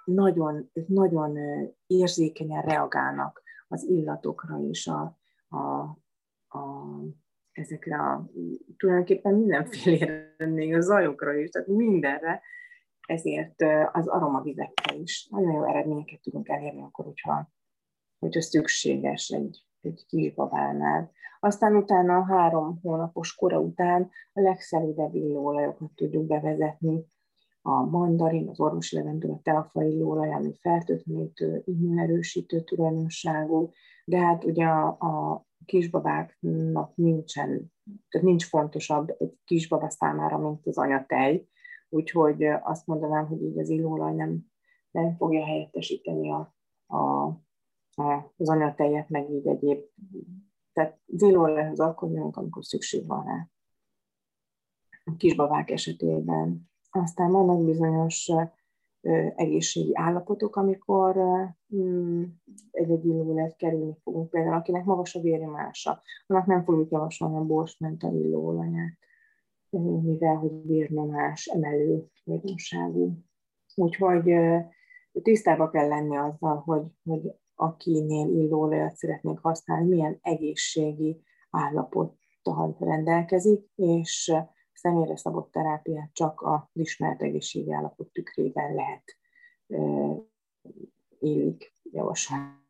nagyon, 0.05 0.71
nagyon 0.87 1.37
érzékenyen 1.87 2.61
reagálnak 2.61 3.41
az 3.67 3.83
illatokra 3.83 4.59
és 4.69 4.87
a, 4.87 5.17
a, 5.57 5.97
a, 6.53 6.59
ezekre 7.51 7.97
a, 7.97 8.29
tulajdonképpen 8.77 9.33
mindenfélére, 9.33 10.35
még 10.53 10.73
a 10.73 10.81
zajokra 10.81 11.33
is, 11.33 11.49
tehát 11.49 11.67
mindenre, 11.67 12.41
ezért 13.07 13.61
az 13.91 14.07
aromavizekkel 14.07 14.99
is 14.99 15.27
nagyon 15.31 15.51
jó 15.51 15.63
eredményeket 15.67 16.21
tudunk 16.21 16.49
elérni 16.49 16.81
akkor, 16.81 17.05
hogyha, 17.05 17.51
hogyha 18.19 18.41
szükséges 18.41 19.29
egy, 19.29 19.65
egy 19.81 20.05
kisbabánál. 20.07 21.11
Aztán 21.39 21.75
utána 21.75 22.17
a 22.17 22.25
három 22.25 22.79
hónapos 22.81 23.35
kora 23.35 23.59
után 23.59 24.09
a 24.33 24.41
legszelidebb 24.41 25.15
illóolajokat 25.15 25.91
tudjuk 25.95 26.25
bevezetni, 26.25 27.05
a 27.65 27.85
mandarin, 27.85 28.49
az 28.49 28.59
orvosi 28.59 28.95
levendula, 28.95 29.39
telfa 29.43 29.83
illóolaj, 29.83 30.33
ami 30.33 30.53
fertőtlenítő, 30.61 31.61
immunerősítő 31.65 32.61
tulajdonságú, 32.61 33.71
de 34.05 34.19
hát 34.19 34.43
ugye 34.43 34.65
a, 34.65 34.87
a 34.87 35.45
kisbabáknak 35.65 36.95
nincsen, 36.95 37.73
tehát 38.09 38.27
nincs 38.27 38.45
fontosabb 38.45 39.15
egy 39.17 39.37
kisbaba 39.43 39.89
számára, 39.89 40.37
mint 40.37 40.67
az 40.67 40.77
anyatej, 40.77 41.47
úgyhogy 41.89 42.43
azt 42.43 42.87
mondanám, 42.87 43.27
hogy 43.27 43.41
így 43.41 43.59
az 43.59 43.69
illóolaj 43.69 44.13
nem, 44.13 44.45
nem 44.91 45.15
fogja 45.15 45.45
helyettesíteni 45.45 46.31
a, 46.31 46.55
a, 46.85 47.25
a, 47.95 48.33
az 48.37 48.49
anyatejet, 48.49 49.09
meg 49.09 49.29
így 49.29 49.47
egyéb. 49.47 49.83
Tehát 50.73 50.99
az 51.13 51.21
illóolajhoz 51.21 51.79
akkor 51.79 52.11
jönünk, 52.11 52.37
amikor 52.37 52.65
szükség 52.65 53.07
van 53.07 53.25
rá. 53.25 53.47
A 55.03 55.15
kisbabák 55.17 55.69
esetében. 55.69 56.69
Aztán 56.89 57.31
vannak 57.31 57.65
bizonyos 57.65 58.31
egészségi 59.35 59.91
állapotok, 59.93 60.55
amikor 60.55 61.17
mm, 61.75 62.23
egy-egy 62.71 63.05
illóolajat 63.05 63.55
kerülni 63.55 63.95
fogunk. 64.03 64.29
Például 64.29 64.55
akinek 64.55 64.85
magas 64.85 65.15
a 65.15 65.21
vérnyomása, 65.21 66.01
annak 66.27 66.45
nem 66.45 66.63
fogjuk 66.63 66.91
javasolni 66.91 67.35
a 67.37 67.45
borsmenta 67.45 68.07
illóolaját, 68.07 68.97
mivel 70.03 70.35
hogy 70.35 70.65
vérnyomás 70.65 71.45
emelő 71.45 72.05
vérnyomságú. 72.23 73.17
Úgyhogy 73.75 74.33
tisztába 75.21 75.69
kell 75.69 75.87
lenni 75.87 76.17
azzal, 76.17 76.61
hogy, 76.65 76.83
hogy 77.03 77.33
akinél 77.55 78.27
illóolajat 78.27 78.95
szeretnénk 78.95 79.39
használni, 79.39 79.87
milyen 79.87 80.19
egészségi 80.21 81.21
állapottal 81.49 82.75
rendelkezik, 82.79 83.69
és 83.75 84.33
személyre 84.83 85.17
szabott 85.17 85.51
terápiát 85.51 86.13
csak 86.13 86.41
az 86.41 86.61
ismert 86.73 87.21
egészségi 87.21 87.73
állapot 87.73 88.11
tükrében 88.11 88.73
lehet 88.73 89.17
élik 91.19 91.73
javasolni. 91.83 92.61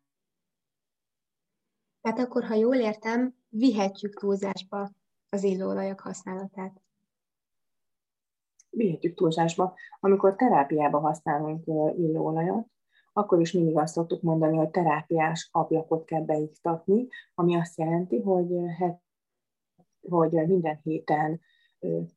Tehát 2.01 2.19
akkor, 2.19 2.43
ha 2.43 2.53
jól 2.53 2.75
értem, 2.75 3.35
vihetjük 3.49 4.19
túlzásba 4.19 4.89
az 5.29 5.43
illóolajak 5.43 5.99
használatát. 5.99 6.81
Vihetjük 8.69 9.15
túlzásba. 9.15 9.75
Amikor 9.99 10.35
terápiába 10.35 10.99
használunk 10.99 11.65
illóolajat, 11.97 12.67
akkor 13.13 13.39
is 13.39 13.51
mindig 13.51 13.77
azt 13.77 13.93
szoktuk 13.93 14.21
mondani, 14.21 14.57
hogy 14.57 14.69
terápiás 14.69 15.49
ablakot 15.51 16.05
kell 16.05 16.21
beiktatni, 16.21 17.07
ami 17.35 17.55
azt 17.55 17.77
jelenti, 17.77 18.21
hogy, 18.21 18.49
hogy 20.09 20.31
minden 20.31 20.79
héten 20.83 21.41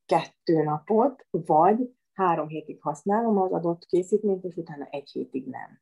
kettő 0.07 0.63
napot, 0.63 1.27
vagy 1.31 1.95
három 2.13 2.49
hétig 2.49 2.83
használom 2.83 3.39
az 3.39 3.53
adott 3.53 3.85
készítményt, 3.85 4.45
és 4.45 4.57
utána 4.57 4.85
egy 4.85 5.11
hétig 5.11 5.47
nem. 5.49 5.81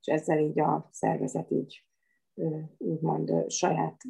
És 0.00 0.06
ezzel 0.06 0.38
így 0.38 0.60
a 0.60 0.88
szervezet 0.90 1.50
így 1.50 1.84
úgymond 2.78 3.50
saját 3.50 4.00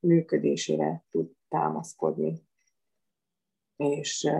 működésére 0.00 1.04
tud 1.10 1.32
támaszkodni, 1.48 2.48
és 3.76 4.30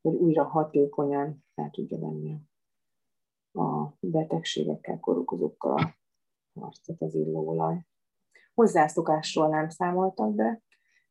hogy 0.00 0.14
újra 0.14 0.44
hatékonyan 0.44 1.44
fel 1.54 1.70
tudja 1.70 1.98
venni 1.98 2.40
a 3.52 3.96
betegségekkel, 4.00 5.00
korokozókkal 5.00 5.96
a 6.52 6.60
harcot 6.60 7.02
az 7.02 7.14
illóolaj. 7.14 7.86
Hozzászokásról 8.54 9.48
nem 9.48 9.68
számoltak 9.68 10.34
be, 10.34 10.62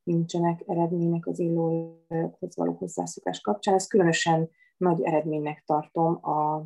nincsenek 0.08 0.64
eredmények 0.68 1.28
az 1.28 1.40
illóolajokhoz 1.40 2.56
való 2.56 2.74
hozzászokás 2.74 3.42
kapcsán. 3.42 3.74
Ez 3.74 3.88
különösen 3.88 4.50
nagy 4.78 5.02
eredménynek 5.02 5.64
tartom 5.66 6.26
a, 6.26 6.66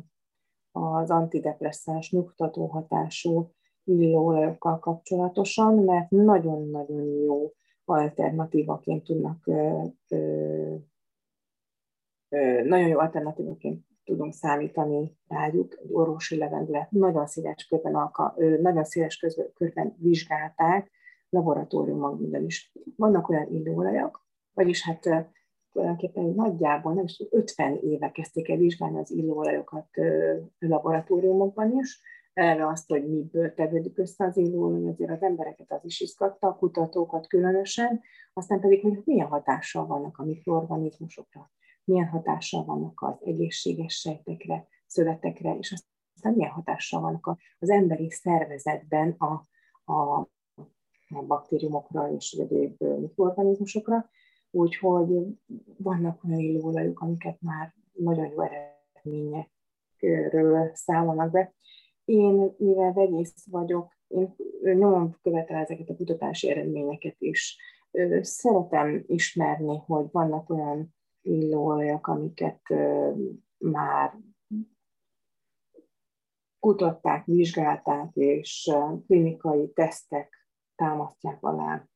az 0.70 1.10
antidepresszáns, 1.10 2.10
nyugtató 2.10 2.66
hatású 2.66 3.50
illóolajokkal 3.84 4.78
kapcsolatosan, 4.78 5.74
mert 5.74 6.10
nagyon-nagyon 6.10 7.04
jó 7.04 7.52
alternatívaként 7.84 9.04
tudnak, 9.04 9.46
ö, 9.46 9.84
ö, 10.08 10.76
nagyon 12.64 12.88
jó 12.88 12.98
alternatívaként 12.98 13.84
tudunk 14.04 14.32
számítani 14.32 15.16
rájuk, 15.28 15.78
egy 15.82 15.92
orvosi 15.92 16.36
levendület 16.36 16.90
nagyon 16.90 17.26
széles 17.26 17.66
körben, 17.66 17.94
alka, 17.94 18.34
nagyon 18.60 18.84
széles 18.84 19.26
körben 19.54 19.96
vizsgálták 19.98 20.90
laboratóriumokban 21.32 22.44
is. 22.44 22.72
Vannak 22.96 23.28
olyan 23.28 23.52
illóolajok, 23.52 24.26
vagyis 24.52 24.84
hát 24.84 25.28
tulajdonképpen 25.72 26.24
nagyjából 26.24 26.92
nem 26.92 27.04
is 27.04 27.22
50 27.30 27.78
éve 27.82 28.10
kezdték 28.10 28.48
el 28.48 28.56
vizsgálni 28.56 28.98
az 28.98 29.10
illóolajokat 29.10 29.88
laboratóriumokban 30.58 31.78
is, 31.78 32.00
erre 32.32 32.66
azt, 32.66 32.88
hogy 32.88 33.08
miből 33.08 33.54
tevődik 33.54 33.98
össze 33.98 34.24
az 34.24 34.36
illóolaj, 34.36 34.88
azért 34.88 35.10
az 35.10 35.22
embereket 35.22 35.72
az 35.72 35.84
is 35.84 36.00
izgatta, 36.00 36.46
a 36.46 36.56
kutatókat 36.56 37.26
különösen, 37.26 38.00
aztán 38.32 38.60
pedig, 38.60 38.82
hogy 38.82 39.02
milyen 39.04 39.26
hatással 39.26 39.86
vannak 39.86 40.18
a 40.18 40.24
mikroorganizmusokra, 40.24 41.50
milyen 41.84 42.08
hatással 42.08 42.64
vannak 42.64 43.00
az 43.02 43.14
egészséges 43.20 43.94
sejtekre, 43.94 44.66
szövetekre, 44.86 45.56
és 45.58 45.74
aztán 46.14 46.32
milyen 46.32 46.50
hatással 46.50 47.00
vannak 47.00 47.38
az 47.58 47.70
emberi 47.70 48.10
szervezetben 48.10 49.14
a, 49.18 49.44
a, 49.92 49.92
a 49.92 50.30
baktériumokra 51.26 52.12
és 52.12 52.32
egyéb 52.32 52.80
mikroorganizmusokra. 52.80 54.10
Úgyhogy 54.50 55.08
vannak 55.76 56.24
olyan 56.24 56.38
illóolajok, 56.38 57.00
amiket 57.00 57.40
már 57.40 57.74
nagyon 57.92 58.26
jó 58.26 58.40
eredményekről 58.40 60.70
számolnak 60.74 61.30
be. 61.30 61.54
Én, 62.04 62.54
mivel 62.58 62.92
vegyész 62.92 63.46
vagyok, 63.50 63.96
én 64.08 64.34
nyomon 64.62 65.18
követem 65.22 65.56
ezeket 65.56 65.88
a 65.88 65.96
kutatási 65.96 66.50
eredményeket 66.50 67.16
is. 67.18 67.56
Szeretem 68.20 69.04
ismerni, 69.06 69.82
hogy 69.86 70.06
vannak 70.10 70.50
olyan 70.50 70.94
illóolajak, 71.22 72.06
amiket 72.06 72.60
már 73.58 74.18
kutatták, 76.60 77.24
vizsgálták, 77.24 78.14
és 78.14 78.70
klinikai 79.06 79.72
tesztek 79.72 80.41
támasztják 80.82 81.42
alá 81.42 81.88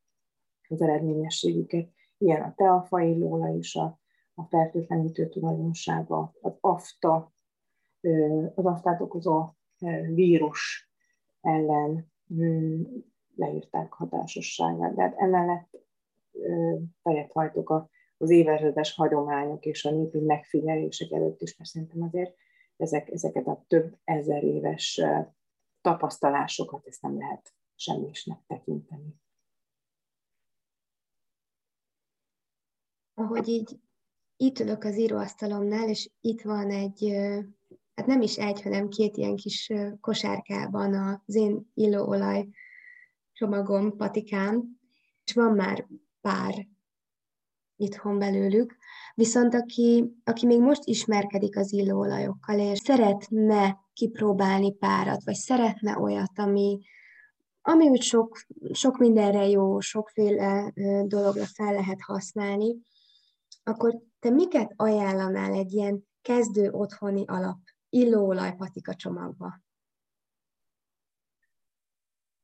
az 0.68 0.82
eredményességüket. 0.82 1.88
Ilyen 2.18 2.42
a 2.42 2.54
teafa 2.54 3.00
illóolaj 3.00 3.56
is, 3.56 3.74
a, 3.76 4.00
a 4.34 4.42
fertőtlenítő 4.42 5.28
tulajdonsága, 5.28 6.32
az 6.40 6.56
afta, 6.60 7.32
az 8.54 8.64
aftát 8.64 9.00
okozó 9.00 9.48
vírus 10.14 10.90
ellen 11.40 12.12
leírták 13.34 13.92
hatásosságát. 13.92 14.94
De 14.94 15.02
hát 15.02 15.16
emellett 15.16 15.68
fejet 17.02 17.32
hajtok 17.32 17.88
az 18.18 18.30
évezredes 18.30 18.94
hagyományok 18.94 19.64
és 19.64 19.84
a 19.84 19.90
népi 19.90 20.20
megfigyelések 20.20 21.10
előtt 21.10 21.40
is, 21.40 21.56
mert 21.56 21.70
szerintem 21.70 22.02
azért 22.02 22.34
ezek, 22.76 23.10
ezeket 23.10 23.46
a 23.46 23.64
több 23.68 23.96
ezer 24.04 24.44
éves 24.44 25.02
tapasztalásokat 25.80 26.86
ezt 26.86 27.02
nem 27.02 27.18
lehet 27.18 27.54
semmisnek 27.76 28.40
tekinteni. 28.46 29.14
Ahogy 33.14 33.48
így 33.48 33.78
itt 34.36 34.58
ülök 34.58 34.84
az 34.84 34.98
íróasztalomnál, 34.98 35.88
és 35.88 36.10
itt 36.20 36.42
van 36.42 36.70
egy 36.70 37.14
hát 37.94 38.06
nem 38.06 38.22
is 38.22 38.36
egy, 38.36 38.62
hanem 38.62 38.88
két 38.88 39.16
ilyen 39.16 39.36
kis 39.36 39.72
kosárkában 40.00 40.94
az 41.26 41.34
én 41.34 41.70
illóolaj 41.74 42.48
csomagom, 43.32 43.96
patikám, 43.96 44.78
és 45.24 45.32
van 45.32 45.52
már 45.54 45.86
pár 46.20 46.68
itthon 47.76 48.18
belőlük, 48.18 48.76
viszont 49.14 49.54
aki, 49.54 50.14
aki 50.24 50.46
még 50.46 50.60
most 50.60 50.84
ismerkedik 50.84 51.56
az 51.56 51.72
illóolajokkal, 51.72 52.58
és 52.58 52.78
szeretne 52.78 53.78
kipróbálni 53.92 54.72
párat, 54.72 55.24
vagy 55.24 55.34
szeretne 55.34 55.98
olyat, 55.98 56.38
ami, 56.38 56.78
ami 57.68 57.88
úgy 57.88 58.02
sok, 58.02 58.38
sok 58.72 58.98
mindenre 58.98 59.48
jó, 59.48 59.80
sokféle 59.80 60.72
dologra 61.06 61.44
fel 61.44 61.72
lehet 61.72 62.00
használni, 62.00 62.76
akkor 63.62 64.02
te 64.18 64.30
miket 64.30 64.72
ajánlanál 64.76 65.52
egy 65.52 65.72
ilyen 65.72 66.08
kezdő 66.22 66.70
otthoni 66.70 67.24
alap 67.26 67.58
illóolaj 67.88 68.56
patika 68.56 68.94
csomagba? 68.94 69.60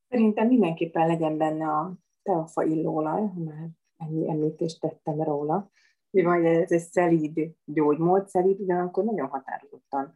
Szerintem 0.09 0.47
mindenképpen 0.47 1.07
legyen 1.07 1.37
benne 1.37 1.69
a 1.69 1.95
teafa 2.23 2.63
illóolaj, 2.63 3.21
ha 3.21 3.41
már 3.41 3.69
ennyi 3.97 4.31
említést 4.31 4.81
tettem 4.81 5.23
róla. 5.23 5.71
Mivel 6.11 6.45
ez 6.45 6.73
egy 6.73 6.81
szelíd 6.81 7.55
gyógymód, 7.65 8.29
szelíd, 8.29 8.61
de 8.61 8.75
akkor 8.75 9.05
nagyon 9.05 9.29
határozottan 9.29 10.15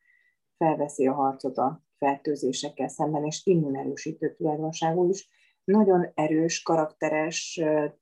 felveszi 0.57 1.07
a 1.07 1.13
harcot 1.15 1.57
a 1.59 1.85
fertőzésekkel 1.99 2.89
szemben, 2.89 3.25
és 3.25 3.41
immunerősítő 3.45 4.35
tulajdonságú 4.35 5.09
is. 5.09 5.29
Nagyon 5.65 6.11
erős, 6.15 6.63
karakteres, 6.63 7.61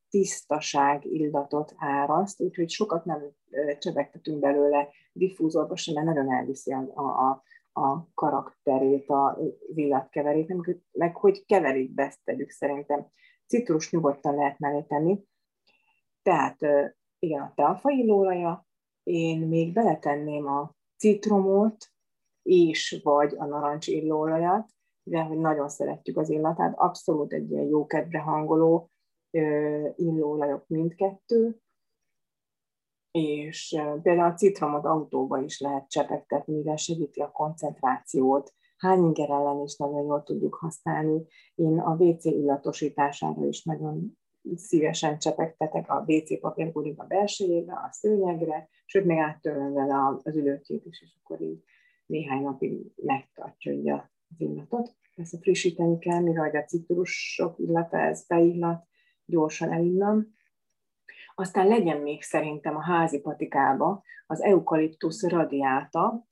tisztaság 0.09 1.05
illatot 1.05 1.75
áraszt, 1.77 2.41
úgyhogy 2.41 2.71
sokat 2.71 3.05
nem 3.05 3.23
csevegtetünk 3.79 4.41
belőle 4.41 4.89
diffúzorba 5.13 5.77
sem, 5.77 5.95
mert 5.95 6.07
nagyon 6.07 6.33
elviszi 6.33 6.73
a, 6.73 7.01
a, 7.01 7.43
a 7.81 8.09
karakterét, 8.15 9.09
a 9.09 9.39
illatkeverét, 9.75 10.55
meg 10.93 11.17
hogy 11.17 11.45
keverékbe 11.45 12.03
ezt 12.03 12.21
tegyük 12.25 12.51
szerintem. 12.51 13.07
Citrus 13.47 13.91
nyugodtan 13.91 14.35
lehet 14.35 14.59
mellé 14.59 14.83
tenni. 14.83 15.25
Tehát 16.23 16.59
igen, 17.19 17.41
a 17.41 17.53
teafa 17.55 17.91
illóolaja, 17.91 18.67
én 19.03 19.39
még 19.39 19.73
beletenném 19.73 20.47
a 20.47 20.75
citromot, 20.97 21.77
és 22.45 23.01
vagy 23.03 23.35
a 23.39 23.45
narancs 23.45 23.87
illóolajat, 23.87 24.69
de 25.03 25.23
hogy 25.23 25.39
nagyon 25.39 25.69
szeretjük 25.69 26.17
az 26.17 26.31
illatát, 26.31 26.75
abszolút 26.77 27.33
egy 27.33 27.51
ilyen 27.51 27.65
jó 27.65 27.87
kedve 27.87 28.19
hangoló 28.19 28.91
illóolajok 29.97 30.65
mindkettő, 30.67 31.59
és 33.11 33.81
például 34.03 34.33
a 34.33 34.35
citromot 34.35 34.85
autóba 34.85 35.43
is 35.43 35.61
lehet 35.61 35.89
csepegtetni, 35.89 36.55
mivel 36.55 36.77
segíti 36.77 37.21
a 37.21 37.31
koncentrációt. 37.31 38.53
Hányinger 38.77 39.31
ellen 39.31 39.61
is 39.61 39.77
nagyon 39.77 40.05
jól 40.05 40.23
tudjuk 40.23 40.55
használni. 40.55 41.27
Én 41.55 41.79
a 41.79 41.95
WC 41.95 42.25
illatosítására 42.25 43.47
is 43.47 43.65
nagyon 43.65 44.19
szívesen 44.57 45.19
csepegtetek 45.19 45.91
a 45.91 46.05
WC 46.07 46.41
papírgulik 46.41 47.01
a 47.01 47.05
belsejébe, 47.05 47.73
a 47.73 47.89
szőnyegre, 47.93 48.69
sőt, 48.85 49.05
még 49.05 49.19
áttörlöm 49.19 49.73
vele 49.73 50.19
az 50.23 50.37
ülőkét 50.37 50.85
is, 50.85 51.03
és 51.03 51.19
akkor 51.23 51.41
így 51.41 51.63
néhány 52.07 52.43
napig 52.43 52.93
megtartja 52.97 53.73
az 54.29 54.41
illatot. 54.41 54.97
Persze 55.15 55.39
frissíteni 55.39 55.99
kell, 55.99 56.21
mivel 56.21 56.51
a 56.51 56.65
citrusok 56.65 57.59
illata, 57.59 57.99
ez 57.99 58.27
beillat, 58.27 58.87
gyorsan 59.25 59.73
elinnan. 59.73 60.35
Aztán 61.35 61.69
legyen 61.69 62.01
még 62.01 62.23
szerintem 62.23 62.77
a 62.77 62.83
házi 62.83 63.21
patikába 63.21 64.03
az 64.27 64.43
eukaliptusz 64.43 65.29
radiáta. 65.29 66.27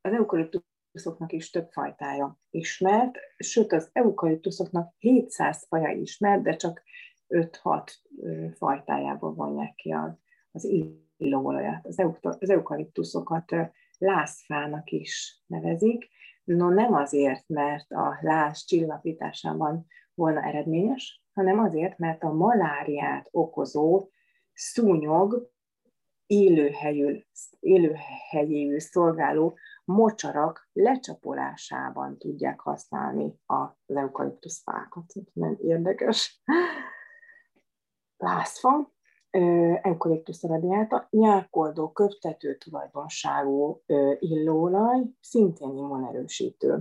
Az 0.00 0.12
eukaliptuszoknak 0.12 1.32
is 1.32 1.50
több 1.50 1.70
fajtája 1.70 2.38
ismert, 2.50 3.18
sőt 3.36 3.72
az 3.72 3.90
eukaliptuszoknak 3.92 4.94
700 4.98 5.66
faja 5.68 5.90
ismert, 5.90 6.42
de 6.42 6.56
csak 6.56 6.82
5-6 7.28 7.94
fajtájából 8.56 9.34
vonják 9.34 9.74
ki 9.74 9.92
az, 9.92 10.12
az 10.50 10.64
illóolajat. 11.16 11.86
Az, 11.86 12.04
az 12.20 12.50
eukaliptuszokat 12.50 13.54
lázfának 13.98 14.90
is 14.90 15.42
nevezik, 15.46 16.08
no 16.44 16.68
nem 16.68 16.94
azért, 16.94 17.48
mert 17.48 17.90
a 17.90 18.18
láz 18.20 18.64
csillapításában 18.64 19.86
volna 20.14 20.42
eredményes, 20.42 21.22
hanem 21.32 21.58
azért, 21.58 21.98
mert 21.98 22.22
a 22.22 22.32
maláriát 22.32 23.28
okozó 23.30 24.08
szúnyog 24.52 25.52
élőhelyül, 26.26 27.24
élőhelyéül 27.60 28.80
szolgáló 28.80 29.58
mocsarak 29.84 30.68
lecsapolásában 30.72 32.18
tudják 32.18 32.60
használni 32.60 33.34
az 33.46 33.96
eukaliptuszfákat. 33.96 35.12
Nem 35.32 35.56
érdekes. 35.60 36.42
Lászfa, 38.16 38.93
eukaliptusz 39.82 40.42
radiáta, 40.42 41.06
nyálkoldó, 41.10 41.92
köptető 41.92 42.56
tulajdonságú 42.56 43.82
illóolaj, 44.18 45.02
szintén 45.20 45.76
immunerősítő. 45.76 46.72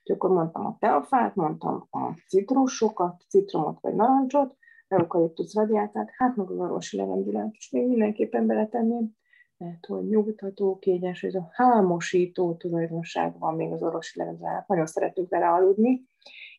Úgyhogy 0.00 0.16
akkor 0.16 0.30
mondtam 0.30 0.66
a 0.66 0.76
teafát, 0.78 1.34
mondtam 1.34 1.86
a 1.90 2.12
citrusokat, 2.28 3.24
citromot 3.28 3.80
vagy 3.80 3.94
narancsot, 3.94 4.56
eukaliptusz 4.88 5.54
radiátát, 5.54 6.08
hát 6.16 6.36
meg 6.36 6.50
az 6.50 6.58
orvosi 6.58 6.96
levendulát 6.96 7.54
is 7.54 7.70
még 7.70 7.88
mindenképpen 7.88 8.46
beletenném, 8.46 9.16
mert 9.56 9.86
hogy 9.86 10.08
nyugtató, 10.08 10.78
kiegyensúlyozó, 10.78 11.40
hámosító 11.50 12.54
tulajdonság 12.54 13.38
van 13.38 13.54
még 13.54 13.72
az 13.72 13.82
orvosi 13.82 14.18
levendulát. 14.18 14.68
Nagyon 14.68 14.86
szeretünk 14.86 15.28
vele 15.28 15.48
aludni, 15.48 16.06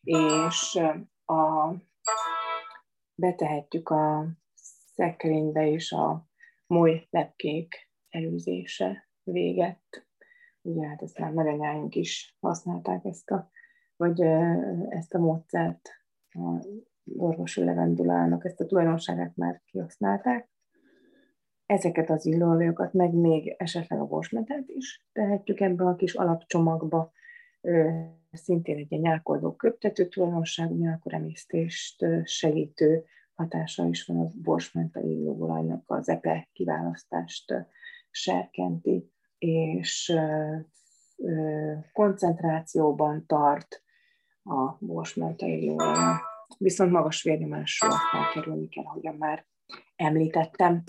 és 0.02 0.80
a, 1.24 1.72
betehetjük 3.14 3.88
a 3.88 4.26
szekrénybe 4.96 5.66
is 5.66 5.92
a 5.92 6.26
moly 6.66 7.06
lepkék 7.10 7.90
elűzése 8.08 9.08
véget. 9.22 10.06
Ugye 10.62 10.86
hát 10.86 11.02
ezt 11.02 11.18
már 11.18 11.32
nagyanyáink 11.32 11.94
is 11.94 12.36
használták 12.40 13.04
ezt 13.04 13.30
a, 13.30 13.50
vagy 13.96 14.20
ezt 14.88 15.14
a 15.14 15.18
módszert, 15.18 15.90
a 16.28 16.66
orvosi 17.16 17.64
levendulának 17.64 18.44
ezt 18.44 18.60
a 18.60 18.66
tulajdonságát 18.66 19.36
már 19.36 19.62
kihasználták. 19.64 20.50
Ezeket 21.66 22.10
az 22.10 22.26
illóolójokat, 22.26 22.92
meg 22.92 23.14
még 23.14 23.54
esetleg 23.58 24.00
a 24.00 24.06
borsmetát 24.06 24.68
is 24.68 25.06
tehetjük 25.12 25.60
ebbe 25.60 25.84
a 25.84 25.94
kis 25.94 26.14
alapcsomagba, 26.14 27.12
szintén 28.32 28.76
egy 28.76 29.00
nyálkoldó 29.00 29.54
köptető 29.54 30.08
tulajdonságú 30.08 30.76
nyálkoremésztést 30.76 32.06
segítő 32.24 33.04
hatása 33.36 33.86
is 33.86 34.04
van 34.04 34.18
a 34.18 34.30
borsmenta 34.34 35.00
illóolajnak 35.00 35.84
az 35.86 36.08
epe 36.08 36.48
kiválasztást 36.52 37.54
serkenti, 38.10 39.12
és 39.38 40.18
koncentrációban 41.92 43.26
tart 43.26 43.82
a 44.42 44.76
borsmenta 44.78 45.46
illóolaj. 45.46 46.14
Viszont 46.58 46.90
magas 46.90 47.22
vérnyomásról 47.22 47.94
elkerülni 48.12 48.68
kell, 48.68 48.84
ahogyan 48.84 49.14
már 49.14 49.46
említettem. 49.96 50.82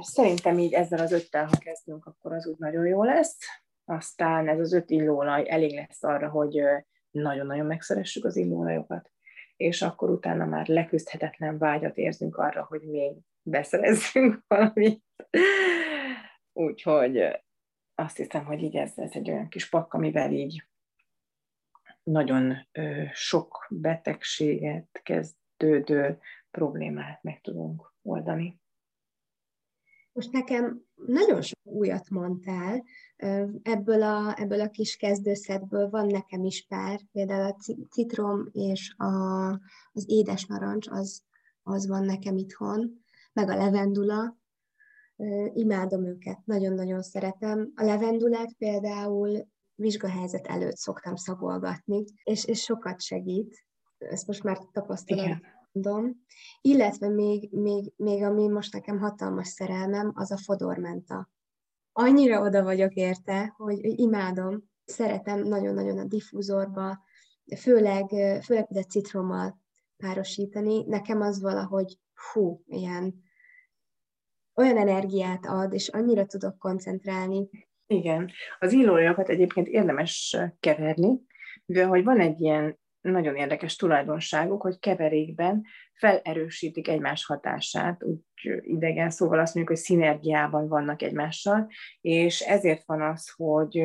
Szerintem 0.00 0.58
így 0.58 0.72
ezzel 0.72 0.98
az 0.98 1.12
öttel, 1.12 1.44
ha 1.46 1.58
kezdünk, 1.58 2.06
akkor 2.06 2.32
az 2.32 2.46
úgy 2.46 2.58
nagyon 2.58 2.86
jó 2.86 3.04
lesz. 3.04 3.38
Aztán 3.84 4.48
ez 4.48 4.58
az 4.58 4.72
öt 4.72 4.90
illóolaj 4.90 5.50
elég 5.50 5.74
lesz 5.74 6.02
arra, 6.02 6.28
hogy 6.28 6.62
nagyon-nagyon 7.10 7.66
megszeressük 7.66 8.24
az 8.24 8.36
illóolajokat, 8.36 9.10
és 9.58 9.82
akkor 9.82 10.10
utána 10.10 10.44
már 10.44 10.66
leküzdhetetlen 10.66 11.58
vágyat 11.58 11.96
érzünk 11.96 12.36
arra, 12.36 12.64
hogy 12.64 12.82
még 12.82 13.12
beszerezzünk 13.42 14.42
valamit. 14.48 15.04
Úgyhogy 16.52 17.42
azt 17.94 18.16
hiszem, 18.16 18.44
hogy 18.44 18.62
így 18.62 18.76
ez, 18.76 18.92
ez 18.96 19.10
egy 19.12 19.30
olyan 19.30 19.48
kis 19.48 19.68
pak, 19.68 19.92
amivel 19.92 20.32
így 20.32 20.68
nagyon 22.02 22.68
ö, 22.72 23.04
sok 23.12 23.66
betegséget 23.70 25.00
kezdődő 25.02 26.18
problémát 26.50 27.22
meg 27.22 27.40
tudunk 27.40 27.94
oldani. 28.02 28.60
Most 30.18 30.32
nekem 30.32 30.82
nagyon 31.06 31.42
sok 31.42 31.58
újat 31.62 32.10
mondtál, 32.10 32.84
ebből 33.62 34.02
a, 34.02 34.40
ebből 34.40 34.60
a 34.60 34.70
kis 34.70 34.96
kezdőszedből 34.96 35.90
van 35.90 36.06
nekem 36.06 36.44
is 36.44 36.66
pár, 36.68 37.00
például 37.12 37.52
a 37.52 37.56
citrom 37.90 38.48
és 38.52 38.94
a, 38.96 39.48
az 39.92 40.04
édes 40.06 40.44
narancs, 40.46 40.88
az, 40.88 41.22
az 41.62 41.86
van 41.86 42.04
nekem 42.04 42.36
itthon, 42.36 43.02
meg 43.32 43.48
a 43.48 43.56
levendula, 43.56 44.36
imádom 45.52 46.06
őket, 46.06 46.38
nagyon-nagyon 46.44 47.02
szeretem. 47.02 47.72
A 47.74 47.84
levendulát 47.84 48.52
például 48.52 49.48
vizsgahelyzet 49.74 50.46
előtt 50.46 50.76
szoktam 50.76 51.16
szagolgatni, 51.16 52.04
és, 52.24 52.44
és 52.44 52.62
sokat 52.62 53.00
segít. 53.00 53.64
Ezt 53.98 54.26
most 54.26 54.42
már 54.42 54.58
tapasztalat 54.72 55.57
mondom. 55.78 56.26
Illetve 56.60 57.08
még, 57.08 57.52
még, 57.52 57.92
még 57.96 58.22
ami 58.22 58.48
most 58.48 58.72
nekem 58.72 58.98
hatalmas 58.98 59.48
szerelmem, 59.48 60.12
az 60.14 60.30
a 60.30 60.36
fodormenta. 60.36 61.30
Annyira 61.92 62.40
oda 62.40 62.62
vagyok 62.62 62.94
érte, 62.94 63.54
hogy, 63.56 64.00
imádom. 64.00 64.62
Szeretem 64.84 65.42
nagyon-nagyon 65.42 65.98
a 65.98 66.04
diffúzorba, 66.04 66.98
főleg, 67.56 68.08
főleg 68.42 68.66
a 68.68 68.82
citrommal 68.82 69.60
párosítani. 69.96 70.84
Nekem 70.86 71.20
az 71.20 71.40
valahogy 71.40 71.98
hú, 72.32 72.62
ilyen 72.66 73.22
olyan 74.54 74.76
energiát 74.76 75.46
ad, 75.46 75.72
és 75.72 75.88
annyira 75.88 76.26
tudok 76.26 76.58
koncentrálni. 76.58 77.48
Igen. 77.86 78.30
Az 78.58 78.72
illóoljakat 78.72 79.28
egyébként 79.28 79.68
érdemes 79.68 80.36
keverni, 80.60 81.20
mivel 81.64 81.88
hogy 81.88 82.04
van 82.04 82.20
egy 82.20 82.40
ilyen 82.40 82.78
nagyon 83.00 83.36
érdekes 83.36 83.76
tulajdonságuk, 83.76 84.62
hogy 84.62 84.78
keverékben 84.78 85.64
felerősítik 85.94 86.88
egymás 86.88 87.24
hatását, 87.24 88.04
úgy 88.04 88.20
idegen 88.60 89.10
szóval 89.10 89.38
azt 89.38 89.54
mondjuk, 89.54 89.76
hogy 89.76 89.86
szinergiában 89.86 90.68
vannak 90.68 91.02
egymással, 91.02 91.68
és 92.00 92.40
ezért 92.40 92.82
van 92.86 93.02
az, 93.02 93.32
hogy 93.36 93.78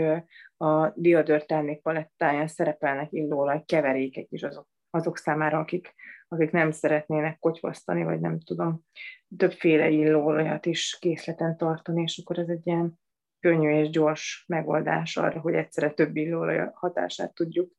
a 0.58 0.89
diodör 0.95 1.45
termékpalettáján 1.45 2.47
szerepelnek 2.47 3.12
illóolaj 3.12 3.63
keverékek 3.65 4.28
is 4.30 4.43
azok, 4.43 4.67
azok 4.89 5.17
számára, 5.17 5.60
akik, 5.60 5.93
akik 6.28 6.52
nem 6.52 6.71
szeretnének 6.71 7.39
kotyvasztani, 7.39 8.04
vagy 8.04 8.19
nem 8.19 8.39
tudom, 8.39 8.82
többféle 9.38 9.89
illóolajat 9.89 10.65
is 10.65 10.97
készleten 10.99 11.58
tartani, 11.58 12.02
és 12.02 12.21
akkor 12.23 12.39
ez 12.39 12.47
egy 12.47 12.67
ilyen 12.67 13.02
könnyű 13.39 13.69
és 13.69 13.89
gyors 13.89 14.43
megoldás 14.47 15.17
arra, 15.17 15.39
hogy 15.39 15.54
egyszerre 15.54 15.89
több 15.89 16.15
illóolaj 16.15 16.69
hatását 16.73 17.34
tudjuk 17.34 17.71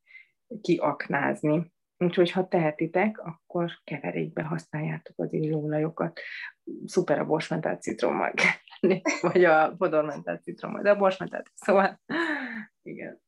kiaknázni. 0.61 1.73
Úgyhogy 1.99 2.31
ha 2.31 2.49
tehetitek, 2.49 3.19
akkor 3.19 3.71
keverékbe 3.85 4.43
használjátok 4.43 5.19
az 5.19 5.33
illóolajokat. 5.33 6.21
Szuper 6.87 7.19
a 7.19 7.27
borsmentált 7.27 7.83
citrommal 7.83 8.33
vagy 9.21 9.45
a 9.45 9.75
fodormentált 9.79 10.43
citrommal, 10.43 10.83
de 10.83 10.91
a 10.91 10.97
borsmentált, 10.97 11.51
szóval 11.55 12.01
igen. 12.83 13.23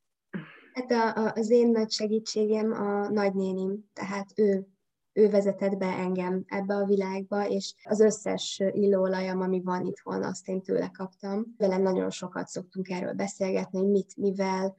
Hát 0.72 0.90
a, 0.90 1.20
a, 1.20 1.33
az 1.35 1.50
én 1.50 1.70
nagy 1.70 1.90
segítségem 1.90 2.72
a 2.72 3.09
nagynénim, 3.09 3.90
tehát 3.92 4.26
ő, 4.35 4.66
ő 5.12 5.29
vezetett 5.31 5.76
be 5.76 5.87
engem 5.87 6.44
ebbe 6.46 6.74
a 6.74 6.85
világba, 6.85 7.48
és 7.48 7.74
az 7.83 8.00
összes 8.00 8.62
illóolajam, 8.70 9.40
ami 9.40 9.62
van 9.62 9.87
itthon, 9.87 10.22
azt 10.22 10.48
én 10.48 10.62
tőle 10.62 10.90
kaptam. 10.90 11.44
Velem 11.57 11.83
nagyon 11.83 12.11
sokat 12.11 12.46
szoktunk 12.46 12.88
erről 12.88 13.12
beszélgetni, 13.12 13.79
hogy 13.79 13.88
mit, 13.88 14.16
mivel, 14.16 14.76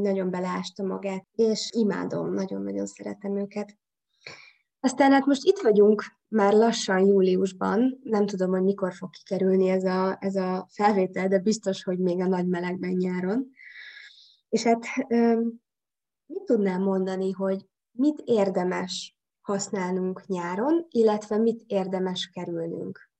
nagyon 0.00 0.30
beleásta 0.30 0.82
magát, 0.82 1.26
és 1.34 1.70
imádom, 1.72 2.32
nagyon-nagyon 2.32 2.86
szeretem 2.86 3.36
őket. 3.36 3.76
Aztán 4.80 5.12
hát 5.12 5.26
most 5.26 5.44
itt 5.44 5.58
vagyunk 5.58 6.04
már 6.28 6.52
lassan 6.52 7.06
júliusban, 7.06 8.00
nem 8.02 8.26
tudom, 8.26 8.50
hogy 8.50 8.62
mikor 8.62 8.94
fog 8.94 9.10
kikerülni 9.10 9.68
ez 9.68 9.84
a, 9.84 10.16
ez 10.20 10.36
a 10.36 10.66
felvétel, 10.70 11.28
de 11.28 11.38
biztos, 11.38 11.82
hogy 11.82 11.98
még 11.98 12.20
a 12.20 12.26
nagy 12.26 12.48
melegben 12.48 12.90
nyáron. 12.90 13.50
És 14.48 14.62
hát 14.62 14.84
mit 16.26 16.42
tudnám 16.44 16.82
mondani, 16.82 17.30
hogy 17.30 17.66
mit 17.90 18.22
érdemes 18.24 19.16
használnunk 19.40 20.26
nyáron, 20.26 20.86
illetve 20.88 21.36
mit 21.36 21.62
érdemes 21.66 22.30
kerülnünk? 22.32 23.10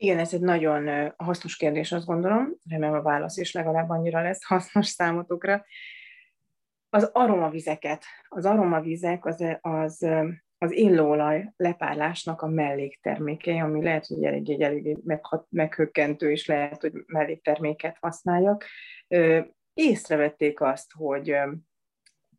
Igen, 0.00 0.18
ez 0.18 0.34
egy 0.34 0.40
nagyon 0.40 1.12
hasznos 1.16 1.56
kérdés, 1.56 1.92
azt 1.92 2.06
gondolom. 2.06 2.54
Remélem 2.68 2.94
a 2.94 3.02
válasz 3.02 3.36
is 3.36 3.52
legalább 3.52 3.90
annyira 3.90 4.22
lesz 4.22 4.44
hasznos 4.44 4.86
számotokra. 4.86 5.64
Az 6.90 7.10
aromavizeket. 7.12 8.04
Az 8.28 8.44
aromavizek 8.44 9.24
az, 9.24 9.44
az, 9.60 10.06
az 10.58 10.72
illóolaj 10.72 11.52
lepárlásnak 11.56 12.42
a 12.42 12.48
melléktermékei, 12.48 13.58
ami 13.58 13.82
lehet, 13.82 14.06
hogy 14.06 14.24
egy, 14.24 14.50
egy 14.50 14.62
elég 14.62 14.98
meghökkentő, 15.48 16.30
és 16.30 16.46
lehet, 16.46 16.80
hogy 16.80 16.92
mellékterméket 17.06 17.96
használjak. 18.00 18.64
Észrevették 19.72 20.60
azt, 20.60 20.92
hogy 20.92 21.36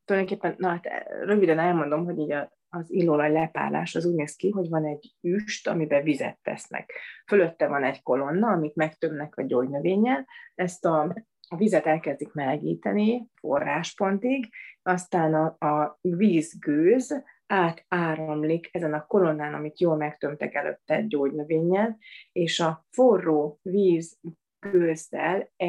tulajdonképpen, 0.06 0.56
na 0.58 0.69
hát 0.69 0.88
röviden 1.24 1.60
elmondom, 1.60 2.06
hogy 2.06 2.19
így 2.19 2.32
a 2.32 2.59
az 2.69 2.91
illóolaj 2.91 3.32
lepárlás 3.32 3.95
az 3.95 4.05
úgy 4.05 4.15
néz 4.15 4.36
ki, 4.36 4.49
hogy 4.49 4.69
van 4.69 4.86
egy 4.86 5.13
üst, 5.21 5.67
amiben 5.67 6.03
vizet 6.03 6.39
tesznek. 6.41 6.91
Fölötte 7.27 7.67
van 7.67 7.84
egy 7.84 8.03
kolonna, 8.03 8.47
amit 8.47 8.75
megtömnek 8.75 9.38
a 9.38 9.41
gyógynövényen, 9.41 10.25
ezt 10.55 10.86
a, 10.86 11.15
a 11.47 11.55
vizet 11.55 11.86
elkezdik 11.86 12.34
melegíteni 12.34 13.27
forráspontig, 13.39 14.49
aztán 14.82 15.34
a, 15.34 15.67
a 15.67 15.97
vízgőz 16.01 17.23
átáramlik 17.47 18.69
ezen 18.71 18.93
a 18.93 19.05
kolonnán, 19.05 19.53
amit 19.53 19.79
jól 19.79 19.95
megtömtek 19.95 20.53
előtte 20.53 21.01
gyógynövényen, 21.01 21.97
és 22.32 22.60
a 22.60 22.86
forró 22.89 23.60
víz 23.62 24.19
gőzzel, 24.60 25.52
e, 25.58 25.67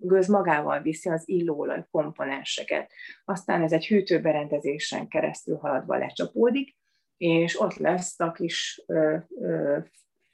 gőz 0.00 0.28
magával 0.28 0.80
viszi 0.80 1.08
az 1.08 1.28
illóolaj 1.28 1.84
komponenseket. 1.90 2.90
Aztán 3.24 3.62
ez 3.62 3.72
egy 3.72 3.86
hűtőberendezésen 3.86 5.08
keresztül 5.08 5.56
haladva 5.56 5.96
lecsapódik, 5.96 6.76
és 7.16 7.60
ott 7.60 7.74
lesz 7.74 8.20
a 8.20 8.32
kis 8.32 8.82
ö, 8.86 9.16
ö, 9.40 9.78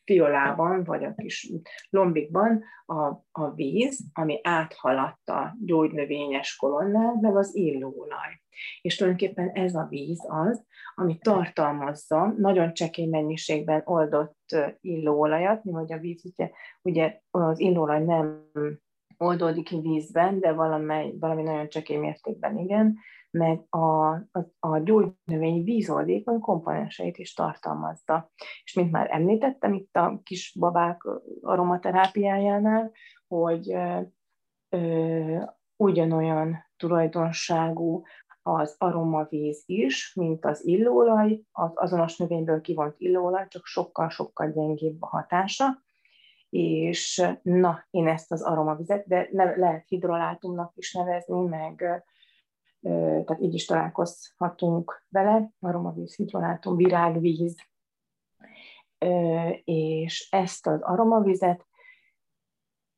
fiolában, 0.04 0.84
vagy 0.84 1.04
a 1.04 1.14
kis 1.14 1.52
lombikban 1.90 2.64
a, 2.86 3.02
a 3.30 3.54
víz, 3.54 4.00
ami 4.12 4.40
áthaladt 4.42 5.28
a 5.28 5.56
gyógynövényes 5.64 6.56
kolonnán, 6.56 7.18
meg 7.20 7.36
az 7.36 7.56
illóolaj. 7.56 8.40
És 8.80 8.96
tulajdonképpen 8.96 9.48
ez 9.48 9.74
a 9.74 9.86
víz 9.88 10.20
az, 10.28 10.64
ami 10.94 11.18
tartalmazza 11.18 12.34
nagyon 12.36 12.72
csekély 12.72 13.06
mennyiségben 13.06 13.82
oldott 13.84 14.38
illóolajat, 14.80 15.64
mi 15.64 15.72
vagy 15.72 15.92
a 15.92 15.98
víz, 15.98 16.24
ugye, 16.24 16.50
ugye 16.82 17.20
az 17.30 17.60
illóolaj 17.60 18.04
nem 18.04 18.50
oldódik 19.16 19.64
ki 19.64 19.80
vízben, 19.80 20.40
de 20.40 20.52
valami, 20.52 21.14
valami 21.18 21.42
nagyon 21.42 21.68
csekély 21.68 21.96
mértékben 21.96 22.58
igen, 22.58 22.98
meg 23.30 23.64
a, 23.68 24.08
a, 24.10 24.52
a 24.58 24.78
gyógynövény 24.78 25.64
vízoldékony 25.64 26.40
komponenseit 26.40 27.18
is 27.18 27.34
tartalmazta. 27.34 28.30
És 28.64 28.74
mint 28.74 28.90
már 28.90 29.08
említettem 29.10 29.72
itt 29.72 29.96
a 29.96 30.20
kis 30.22 30.56
babák 30.58 31.02
aromaterápiájánál, 31.40 32.92
hogy 33.28 33.72
ö, 33.72 34.00
ö, 34.68 35.42
ugyanolyan 35.76 36.64
tulajdonságú 36.76 38.02
az 38.42 38.74
aromavíz 38.78 39.62
is, 39.66 40.14
mint 40.14 40.44
az 40.44 40.66
illóolaj, 40.66 41.40
az 41.52 41.70
azonos 41.74 42.16
növényből 42.16 42.60
kivont 42.60 42.94
illóolaj, 42.98 43.48
csak 43.48 43.64
sokkal-sokkal 43.64 44.50
gyengébb 44.50 45.02
a 45.02 45.06
hatása, 45.06 45.82
és 46.50 47.26
na, 47.42 47.86
én 47.90 48.08
ezt 48.08 48.32
az 48.32 48.42
aromavizet, 48.42 49.06
de 49.06 49.28
ne, 49.32 49.56
lehet 49.56 49.88
hidrolátumnak 49.88 50.72
is 50.76 50.92
nevezni, 50.92 51.46
meg 51.46 52.04
tehát 52.80 53.40
így 53.40 53.54
is 53.54 53.64
találkozhatunk 53.64 55.04
vele, 55.08 55.50
aromavíz, 55.60 56.16
hidrolátum, 56.16 56.76
virágvíz, 56.76 57.56
és 59.64 60.28
ezt 60.30 60.66
az 60.66 60.80
aromavizet, 60.82 61.66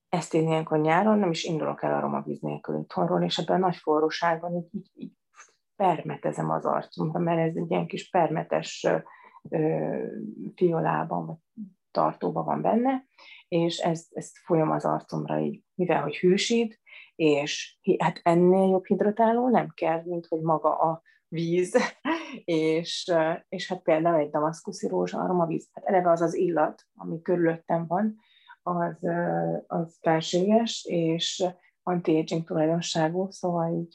ezt 0.09 0.35
én 0.35 0.47
ilyenkor 0.49 0.81
nyáron 0.81 1.19
nem 1.19 1.31
is 1.31 1.45
indulok 1.45 1.83
el 1.83 1.95
aromavíz 1.95 2.41
nélkül 2.41 2.79
itthonról, 2.79 3.23
és 3.23 3.39
ebben 3.39 3.57
a 3.57 3.67
nagy 3.67 3.77
forróságban 3.77 4.55
így, 4.55 4.69
így, 4.75 4.91
így 4.95 5.13
permetezem 5.83 6.51
az 6.51 6.65
arcomra, 6.65 7.19
mert 7.19 7.39
ez 7.39 7.57
egy 7.57 7.71
ilyen 7.71 7.87
kis 7.87 8.11
permetes 8.11 8.87
fiolában, 10.55 11.27
vagy 11.27 11.37
tartóban 11.91 12.45
van 12.45 12.63
benne, 12.63 13.05
és 13.49 13.79
ezt, 13.79 14.13
ezt 14.15 14.37
folyam 14.45 14.71
az 14.71 14.85
arcomra 14.85 15.39
így, 15.39 15.63
mivel 15.75 16.03
hogy 16.03 16.17
hűsít, 16.17 16.81
és 17.15 17.79
hát 17.99 18.21
ennél 18.23 18.69
jobb 18.69 18.87
hidratáló 18.87 19.49
nem 19.49 19.69
kell, 19.75 20.03
mint 20.05 20.27
hogy 20.27 20.41
maga 20.41 20.79
a 20.79 21.03
víz, 21.29 21.77
és, 22.45 23.13
és 23.49 23.69
hát 23.69 23.83
például 23.83 24.21
egy 24.21 24.31
damaszkuszi 24.31 24.89
rózsa 24.89 25.47
víz, 25.47 25.69
hát 25.73 25.85
eleve 25.85 26.11
az 26.11 26.21
az 26.21 26.35
illat, 26.35 26.83
ami 26.95 27.23
körülöttem 27.23 27.87
van, 27.87 28.17
az, 28.63 29.07
az 29.67 29.99
felséges, 30.01 30.85
és 30.85 31.45
anti-aging 31.83 32.45
tulajdonságú, 32.45 33.31
szóval 33.31 33.75
így 33.75 33.95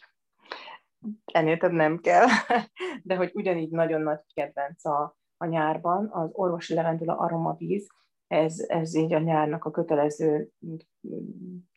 ennél 1.25 1.57
több 1.57 1.71
nem 1.71 1.99
kell, 1.99 2.27
de 3.03 3.15
hogy 3.15 3.31
ugyanígy 3.33 3.69
nagyon 3.69 4.01
nagy 4.01 4.19
kedvenc 4.33 4.85
a, 4.85 5.17
a 5.37 5.45
nyárban 5.45 6.09
az 6.11 6.29
orvosi 6.31 6.73
levendula 6.73 7.17
aromavíz, 7.17 7.87
ez, 8.27 8.59
ez 8.67 8.95
így 8.95 9.13
a 9.13 9.19
nyárnak 9.19 9.65
a 9.65 9.71
kötelező 9.71 10.49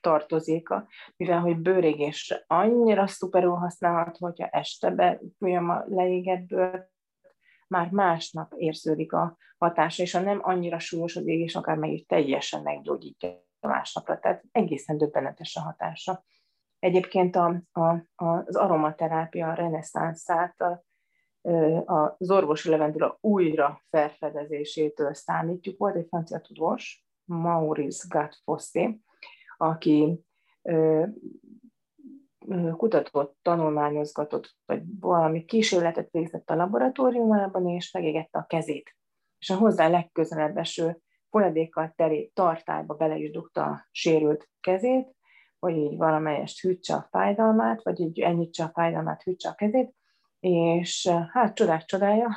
tartozéka, 0.01 0.89
mivel 1.17 1.41
hogy 1.41 1.59
bőrégésre 1.59 2.45
annyira 2.47 3.07
szuperül 3.07 3.55
használható, 3.55 4.27
hogyha 4.27 4.47
este 4.47 4.91
befolyam 4.91 5.69
a 5.69 5.85
leégett 5.87 6.47
bőr, 6.47 6.89
már 7.69 7.91
másnap 7.91 8.53
érződik 8.57 9.13
a 9.13 9.37
hatása, 9.59 10.03
és 10.03 10.13
ha 10.13 10.21
nem 10.21 10.39
annyira 10.43 10.79
súlyos 10.79 11.17
az 11.17 11.27
égés, 11.27 11.55
akár 11.55 11.77
meg 11.77 11.93
is 11.93 12.05
teljesen 12.07 12.63
meggyógyítja 12.63 13.49
másnapra, 13.61 14.19
tehát 14.19 14.45
egészen 14.53 14.99
döbbenetes 14.99 15.57
a 15.57 15.61
hatása. 15.61 16.25
Egyébként 16.81 17.37
a, 17.37 17.63
a, 17.73 18.05
az 18.15 18.57
aromaterápia 18.57 19.55
reneszánszát 19.55 20.57
az 21.85 22.31
orvosi 22.31 22.69
levendula 22.69 23.19
újra 23.21 23.83
felfedezésétől 23.91 25.15
számítjuk. 25.15 25.79
Volt 25.79 25.97
egy 25.97 26.07
francia 26.09 26.41
tudós, 26.41 27.07
Maurice 27.25 28.07
Gatfossé, 28.09 29.01
aki 29.57 30.25
kutatott, 32.77 33.39
tanulmányozgatott, 33.43 34.57
vagy 34.67 34.83
valami 35.01 35.45
kísérletet 35.45 36.11
végzett 36.11 36.51
a 36.51 36.55
laboratóriumában, 36.55 37.69
és 37.69 37.93
megégette 37.93 38.39
a 38.39 38.47
kezét. 38.47 38.97
És 39.39 39.51
a 39.51 39.57
hozzá 39.57 39.89
legközelebb 39.89 40.57
eső 40.57 41.01
folyadékkal 41.31 41.93
teri 41.97 42.31
tartályba 42.35 42.95
bele 42.95 43.17
is 43.17 43.31
dugta 43.31 43.65
a 43.65 43.89
sérült 43.91 44.49
kezét, 44.61 45.15
hogy 45.61 45.77
így 45.77 45.97
valamelyest 45.97 46.61
hűtse 46.61 46.95
a 46.95 47.09
fájdalmát, 47.11 47.83
vagy 47.83 48.01
így 48.01 48.21
ennyitse 48.21 48.65
a 48.65 48.71
fájdalmát, 48.75 49.23
hűtse 49.23 49.49
a 49.49 49.55
kezét, 49.55 49.95
és 50.41 51.09
hát 51.33 51.55
csodák 51.55 51.85
csodája, 51.85 52.29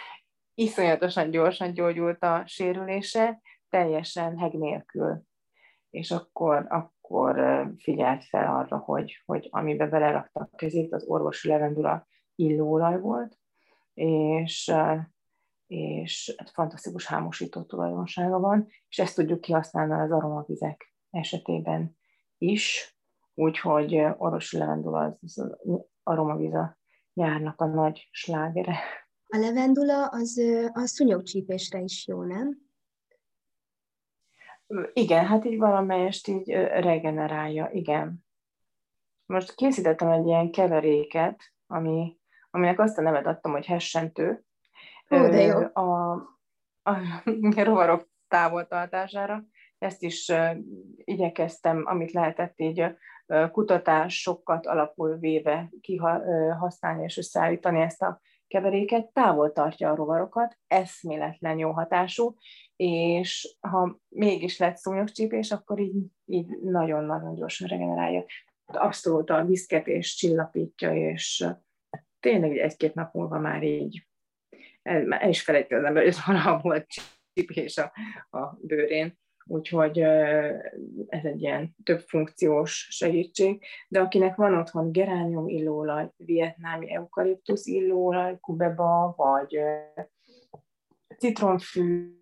iszonyatosan 0.54 1.30
gyorsan 1.30 1.72
gyógyult 1.72 2.22
a 2.22 2.42
sérülése, 2.46 3.40
teljesen 3.68 4.38
heg 4.38 4.52
nélkül. 4.52 5.22
És 5.90 6.10
akkor, 6.10 6.66
akkor 6.68 7.40
figyelt 7.78 8.24
fel 8.24 8.56
arra, 8.56 8.76
hogy, 8.78 9.22
hogy 9.24 9.48
amibe 9.50 9.86
belerakta 9.86 10.40
a 10.40 10.56
kezét, 10.56 10.92
az 10.92 11.04
orvosi 11.06 11.48
levendula 11.48 12.06
illóolaj 12.34 13.00
volt, 13.00 13.38
és, 13.94 14.72
és 15.66 16.36
fantasztikus 16.52 17.06
hámosító 17.06 17.62
tulajdonsága 17.62 18.38
van, 18.38 18.66
és 18.88 18.98
ezt 18.98 19.14
tudjuk 19.14 19.40
kihasználni 19.40 19.92
az 19.92 20.10
aromavizek 20.10 20.94
esetében 21.10 21.97
is, 22.38 22.96
úgyhogy 23.34 23.94
orvosi 24.16 24.58
levendula 24.58 25.18
az, 25.20 25.38
az 25.38 25.52
aromavíz 26.02 26.54
a 26.54 26.78
járnak 27.12 27.60
a 27.60 27.66
nagy 27.66 28.08
slágere. 28.10 28.78
A 29.26 29.36
levendula 29.38 30.06
az 30.06 30.40
a 30.72 30.86
szúnyogcsípésre 30.86 31.78
is 31.80 32.06
jó, 32.06 32.22
nem? 32.22 32.58
Igen, 34.92 35.26
hát 35.26 35.44
így 35.44 35.58
valamelyest 35.58 36.28
így 36.28 36.50
regenerálja, 36.52 37.70
igen. 37.72 38.26
Most 39.26 39.54
készítettem 39.54 40.08
egy 40.08 40.26
ilyen 40.26 40.50
keveréket, 40.50 41.52
ami, 41.66 42.18
aminek 42.50 42.80
azt 42.80 42.98
a 42.98 43.02
nevet 43.02 43.26
adtam, 43.26 43.52
hogy 43.52 43.66
hessentő. 43.66 44.44
Ó, 45.10 45.28
de 45.28 45.40
jó. 45.42 45.58
A, 45.72 46.12
a, 46.82 46.90
a 46.90 47.12
rovarok 47.64 48.08
távoltartására. 48.28 49.44
Ezt 49.78 50.02
is 50.02 50.32
igyekeztem, 51.04 51.82
amit 51.86 52.12
lehetett 52.12 52.60
így 52.60 52.84
kutatásokat 53.50 54.66
alapul 54.66 55.16
véve 55.16 55.70
kihasználni 55.80 57.02
és 57.04 57.16
összeállítani 57.16 57.80
ezt 57.80 58.02
a 58.02 58.20
keveréket, 58.46 59.12
távol 59.12 59.52
tartja 59.52 59.90
a 59.90 59.94
rovarokat, 59.94 60.58
eszméletlen 60.66 61.58
jó 61.58 61.70
hatású, 61.70 62.34
és 62.76 63.56
ha 63.60 63.98
mégis 64.08 64.58
lett 64.58 64.76
szúnyogcsípés, 64.76 65.50
akkor 65.50 65.78
így, 65.78 66.06
így 66.24 66.58
nagyon-nagyon 66.62 67.34
gyorsan 67.34 67.68
regenerálja. 67.68 68.24
Abszolút 68.66 69.30
a 69.30 69.44
viszketés 69.44 70.14
csillapítja, 70.14 70.94
és 71.10 71.46
tényleg 72.20 72.56
egy-két 72.56 72.94
nap 72.94 73.12
múlva 73.12 73.38
már 73.38 73.62
így 73.62 74.06
el, 74.82 75.12
el 75.12 75.28
is 75.28 75.42
felejtő 75.42 75.76
az 75.76 75.84
ember, 75.84 76.02
hogy 76.02 76.16
valaha 76.26 76.58
volt 76.58 76.86
csípés 77.34 77.78
a, 77.78 77.92
a 78.38 78.58
bőrén 78.60 79.18
úgyhogy 79.48 79.98
ez 81.08 81.24
egy 81.24 81.42
ilyen 81.42 81.74
több 81.84 82.00
funkciós 82.00 82.86
segítség, 82.90 83.64
de 83.88 84.00
akinek 84.00 84.36
van 84.36 84.58
otthon 84.58 84.92
geránium 84.92 85.48
illóolaj, 85.48 86.10
vietnámi 86.16 86.92
eukaliptusz 86.94 87.66
illóolaj, 87.66 88.38
kubeba, 88.40 89.14
vagy 89.16 89.58
citronfű, 91.18 92.12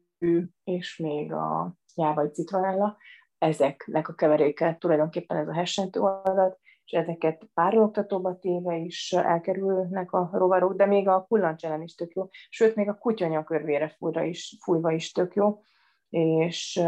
és 0.64 0.96
még 0.96 1.32
a 1.32 1.74
jávaj 1.94 2.30
citronella, 2.30 2.96
ezeknek 3.38 4.08
a 4.08 4.14
keveréket 4.14 4.78
tulajdonképpen 4.78 5.36
ez 5.36 5.48
a 5.48 5.54
hessentő 5.54 6.00
oldat, 6.00 6.58
és 6.84 6.92
ezeket 6.92 7.48
párologtatóba 7.54 8.38
téve 8.38 8.76
is 8.76 9.12
elkerülnek 9.12 10.12
a 10.12 10.30
rovarok, 10.32 10.74
de 10.74 10.86
még 10.86 11.08
a 11.08 11.24
kullancs 11.28 11.62
is 11.82 11.94
tök 11.94 12.12
jó, 12.14 12.28
sőt, 12.48 12.74
még 12.74 12.88
a 12.88 12.98
kutyanyakörvére 12.98 13.88
fújva 13.88 14.22
is, 14.22 14.56
fújva 14.60 14.92
is 14.92 15.12
tök 15.12 15.34
jó 15.34 15.60
és 16.08 16.80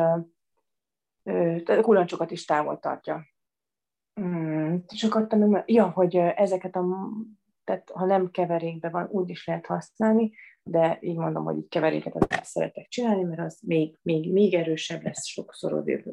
kulancsokat 1.81 2.31
is 2.31 2.44
távol 2.44 2.78
tartja. 2.78 3.26
Hmm, 4.14 4.85
és 4.88 5.02
akartam, 5.02 5.62
ja, 5.66 5.88
hogy 5.88 6.16
ezeket 6.16 6.76
a, 6.76 6.85
tehát 7.64 7.90
ha 7.90 8.04
nem 8.04 8.31
keverékben 8.31 8.90
van, 8.90 9.09
úgy 9.11 9.31
is 9.31 9.46
lehet 9.46 9.66
használni, 9.66 10.33
de 10.62 10.98
így 11.00 11.16
mondom, 11.16 11.44
hogy 11.44 11.57
így 11.57 11.68
keveréket 11.68 12.14
azt 12.14 12.44
szeretek 12.44 12.88
csinálni, 12.88 13.22
mert 13.22 13.40
az 13.40 13.59
még, 13.62 13.98
még, 14.02 14.33
még 14.33 14.54
erősebb 14.54 15.02
lesz, 15.02 15.26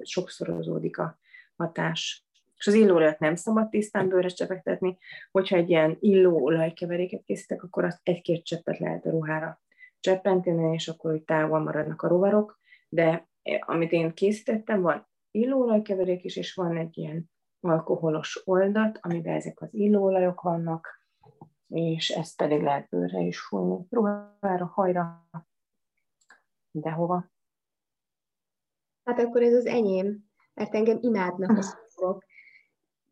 sokszorozódik, 0.04 0.98
a 0.98 1.18
hatás. 1.56 2.26
És 2.58 2.68
az 2.68 2.74
illóolajat 2.74 3.20
nem 3.20 3.36
szabad 3.36 3.70
tisztán 3.70 4.08
bőre 4.08 4.28
csepegtetni, 4.28 4.98
hogyha 5.32 5.56
egy 5.56 5.70
ilyen 5.70 5.98
illóolajkeveréket 6.00 7.24
készítek, 7.24 7.63
akkor 7.63 7.84
azt 7.84 8.00
egy-két 8.04 8.46
cseppet 8.46 8.80
lehet 8.80 9.06
a 9.06 9.10
ruhára 9.10 9.62
cseppenteni, 10.00 10.74
és 10.74 10.88
akkor 10.88 11.12
hogy 11.12 11.24
távol 11.24 11.60
maradnak 11.60 12.02
a 12.02 12.08
rovarok, 12.08 12.60
de 12.89 13.30
eh, 13.41 13.60
amit 13.69 13.91
én 13.91 14.13
készítettem, 14.13 14.82
van 14.82 15.08
illóolajkeverék 15.32 16.24
is, 16.24 16.36
és 16.36 16.54
van 16.54 16.78
egy 16.78 16.98
ilyen 16.98 17.32
alkoholos 17.60 18.41
oldat, 18.45 19.00
amiben 19.02 19.36
ezek 19.36 19.62
az 19.62 19.74
illóolajok 19.74 20.41
vannak, 20.41 21.04
és 21.67 22.10
ezt 22.10 22.38
pedig 22.38 22.62
lehet 22.62 22.89
bőrre 22.89 23.19
is 23.19 23.39
fújni, 23.39 23.86
ruhára, 23.89 24.65
hajra, 24.65 25.30
de 26.71 26.91
hova. 26.91 27.32
Hát 29.04 29.19
akkor 29.19 29.41
ez 29.41 29.54
az 29.54 29.65
enyém, 29.65 30.26
mert 30.54 30.74
engem 30.74 30.98
imádnak 31.02 31.58
a 31.95 32.24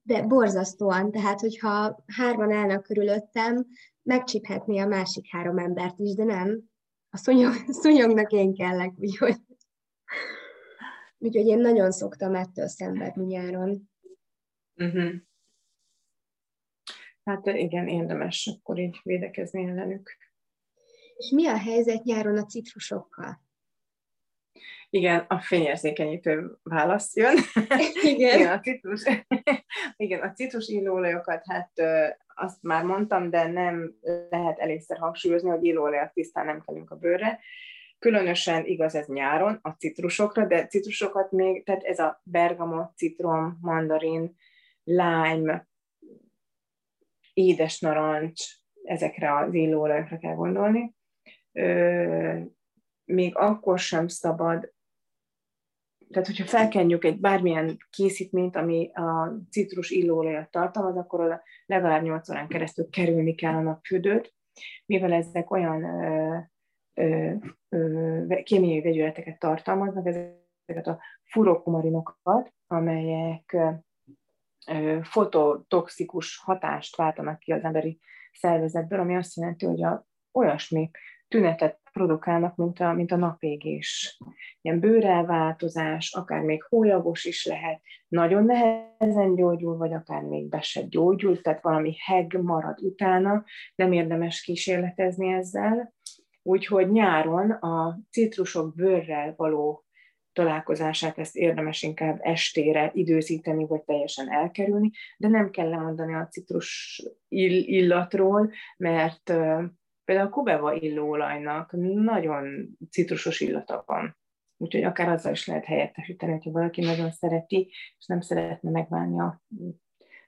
De 0.01 0.25
borzasztóan, 0.27 1.11
tehát 1.11 1.39
hogyha 1.39 2.03
hárman 2.05 2.51
állnak 2.51 2.83
körülöttem, 2.83 3.65
megcsiphetné 4.01 4.79
a 4.79 4.87
másik 4.87 5.27
három 5.31 5.57
embert 5.57 5.99
is, 5.99 6.15
de 6.15 6.23
nem. 6.23 6.63
A 7.09 7.17
szúnyog, 7.17 7.53
szúnyognak 7.81 8.31
én 8.31 8.55
kellek, 8.55 8.93
úgyhogy... 8.97 9.35
Úgyhogy 11.23 11.47
én 11.47 11.59
nagyon 11.59 11.91
szoktam 11.91 12.35
ettől 12.35 12.67
szenvedni 12.67 13.25
nyáron. 13.25 13.89
Uh-huh. 14.75 15.13
Hát 17.23 17.45
igen, 17.45 17.87
érdemes 17.87 18.49
akkor 18.57 18.79
így 18.79 18.99
védekezni 19.03 19.63
ellenük. 19.63 20.17
És 21.15 21.29
mi 21.29 21.47
a 21.47 21.57
helyzet 21.57 22.03
nyáron 22.03 22.37
a 22.37 22.45
citrusokkal? 22.45 23.41
Igen, 24.89 25.19
a 25.27 25.39
fényérzékenyítő 25.39 26.57
válasz 26.63 27.15
jön. 27.15 27.37
Igen. 28.03 28.39
igen, 28.39 28.51
a 28.51 28.59
citrus, 28.59 29.03
igen, 29.95 30.21
a 30.21 30.31
citrus 30.31 30.67
illóolajokat, 30.67 31.43
hát 31.45 31.71
azt 32.35 32.61
már 32.61 32.83
mondtam, 32.83 33.29
de 33.29 33.47
nem 33.47 33.95
lehet 34.29 34.59
elégszer 34.59 34.97
hangsúlyozni, 34.97 35.49
hogy 35.49 35.63
illóolajat 35.63 36.13
tisztán 36.13 36.45
nem 36.45 36.61
kellünk 36.61 36.91
a 36.91 36.95
bőrre. 36.95 37.39
Különösen 38.03 38.65
igaz 38.65 38.95
ez 38.95 39.07
nyáron 39.07 39.59
a 39.61 39.69
citrusokra, 39.69 40.45
de 40.45 40.67
citrusokat 40.67 41.31
még, 41.31 41.63
tehát 41.63 41.83
ez 41.83 41.99
a 41.99 42.21
bergamot, 42.23 42.95
citrom, 42.95 43.57
mandarin, 43.61 44.35
lime, 44.83 45.67
édes 47.33 47.79
narancs, 47.79 48.43
ezekre 48.83 49.37
az 49.37 49.53
illóolajokra 49.53 50.17
kell 50.17 50.33
gondolni. 50.33 50.95
Még 53.05 53.35
akkor 53.35 53.79
sem 53.79 54.07
szabad 54.07 54.73
tehát 56.09 56.27
hogyha 56.27 56.45
felkenjük 56.45 57.03
egy 57.03 57.19
bármilyen 57.19 57.77
készítményt, 57.89 58.55
ami 58.55 58.91
a 58.93 59.37
citrus 59.49 59.89
illóolajat 59.89 60.51
tartalmaz, 60.51 60.97
akkor 60.97 61.19
oda 61.19 61.41
legalább 61.65 62.03
8 62.03 62.29
órán 62.29 62.47
keresztül 62.47 62.89
kerülni 62.89 63.35
kell 63.35 63.53
a 63.53 63.61
napfürdőt, 63.61 64.33
mivel 64.85 65.13
ezek 65.13 65.51
olyan 65.51 65.83
ö, 65.83 66.07
ö, 66.07 66.37
ö, 66.37 66.52
kémiai 68.43 68.81
vegyületeket 68.81 69.39
tartalmaznak, 69.39 70.07
ezeket 70.07 70.87
a 70.87 70.99
furokumarinokat, 71.23 72.53
amelyek 72.67 73.57
fototoxikus 75.01 76.37
hatást 76.37 76.95
váltanak 76.95 77.39
ki 77.39 77.51
az 77.51 77.63
emberi 77.63 77.99
szervezetből, 78.31 78.99
ami 78.99 79.15
azt 79.15 79.35
jelenti, 79.35 79.65
hogy 79.65 79.83
a, 79.83 80.05
olyasmi 80.31 80.89
tünetet 81.27 81.79
produkálnak, 81.91 82.55
mint 82.55 82.79
a, 82.79 82.93
mint 82.93 83.11
a 83.11 83.15
napégés. 83.15 84.17
Ilyen 84.61 84.79
bőrelváltozás, 84.79 86.13
akár 86.13 86.41
még 86.41 86.63
hólyagos 86.63 87.25
is 87.25 87.45
lehet, 87.45 87.81
nagyon 88.07 88.45
nehezen 88.45 89.35
gyógyul, 89.35 89.77
vagy 89.77 89.93
akár 89.93 90.21
még 90.21 90.49
be 90.49 90.61
se 90.61 90.81
gyógyul, 90.81 91.41
tehát 91.41 91.61
valami 91.61 91.95
heg 91.99 92.41
marad 92.41 92.81
utána, 92.81 93.43
nem 93.75 93.91
érdemes 93.91 94.41
kísérletezni 94.41 95.33
ezzel. 95.33 95.93
Úgyhogy 96.43 96.91
nyáron 96.91 97.51
a 97.51 97.99
citrusok 98.09 98.75
bőrrel 98.75 99.33
való 99.37 99.85
találkozását, 100.33 101.17
ezt 101.17 101.35
érdemes 101.35 101.81
inkább 101.81 102.19
estére 102.21 102.91
időzíteni, 102.93 103.65
vagy 103.65 103.83
teljesen 103.83 104.31
elkerülni, 104.31 104.91
de 105.17 105.27
nem 105.27 105.49
kell 105.49 105.69
lemondani 105.69 106.13
a 106.13 106.27
citrus 106.27 107.01
illatról, 107.27 108.51
mert 108.77 109.33
Például 110.05 110.27
a 110.27 110.31
kubeva 110.31 110.73
illóolajnak 110.73 111.71
nagyon 111.93 112.77
citrusos 112.89 113.39
illata 113.39 113.83
van. 113.85 114.17
Úgyhogy 114.57 114.83
akár 114.83 115.09
azzal 115.09 115.31
is 115.31 115.47
lehet 115.47 115.65
helyettesíteni, 115.65 116.31
hogyha 116.31 116.51
valaki 116.51 116.81
nagyon 116.81 117.11
szereti, 117.11 117.71
és 117.97 118.05
nem 118.05 118.21
szeretne 118.21 118.69
megválni 118.69 119.19
a 119.19 119.41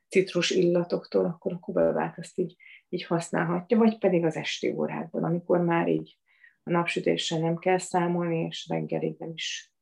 citrus 0.07 0.49
illatoktól, 0.49 1.25
akkor 1.25 1.53
a 1.53 1.59
kubevát 1.59 2.17
azt 2.17 2.37
így, 2.37 2.55
így 2.95 3.03
használhatja, 3.03 3.77
vagy 3.77 3.97
pedig 3.97 4.25
az 4.25 4.35
esti 4.35 4.71
órákban, 4.71 5.23
amikor 5.23 5.59
már 5.59 5.87
így 5.87 6.17
a 6.63 6.71
napsütéssel 6.71 7.39
nem 7.39 7.57
kell 7.57 7.77
számolni, 7.77 8.37
és 8.37 8.67
reggelig 8.69 9.15
nem 9.17 9.31
is 9.33 9.73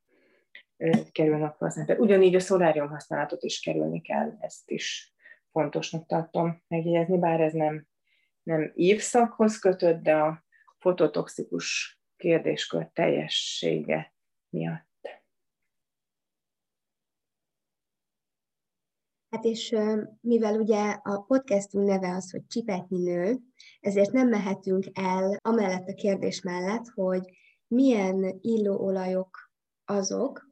kerül 1.11 1.37
napra 1.37 1.97
Ugyanígy 1.97 2.35
a 2.35 2.39
szolárium 2.39 2.87
használatot 2.87 3.43
is 3.43 3.59
kerülni 3.59 4.01
kell, 4.01 4.37
ezt 4.39 4.71
is 4.71 5.13
fontosnak 5.51 6.05
tartom 6.05 6.63
megjegyezni, 6.67 7.17
bár 7.17 7.41
ez 7.41 7.53
nem 7.53 7.87
nem 8.43 8.71
évszakhoz 8.75 9.59
kötött, 9.59 10.01
de 10.01 10.15
a 10.15 10.45
fototoxikus 10.77 11.99
kérdéskör 12.17 12.89
teljessége 12.93 14.13
miatt. 14.49 14.92
Hát 19.33 19.45
és 19.45 19.75
mivel 20.21 20.59
ugye 20.59 20.89
a 21.03 21.21
podcastunk 21.27 21.87
neve 21.87 22.15
az, 22.15 22.31
hogy 22.31 22.47
Csipetnyi 22.47 22.99
nő, 23.03 23.39
ezért 23.79 24.11
nem 24.11 24.29
mehetünk 24.29 24.85
el 24.93 25.39
amellett 25.41 25.87
a 25.87 25.93
kérdés 25.93 26.41
mellett, 26.41 26.87
hogy 26.87 27.21
milyen 27.67 28.37
illóolajok 28.41 29.51
azok, 29.85 30.49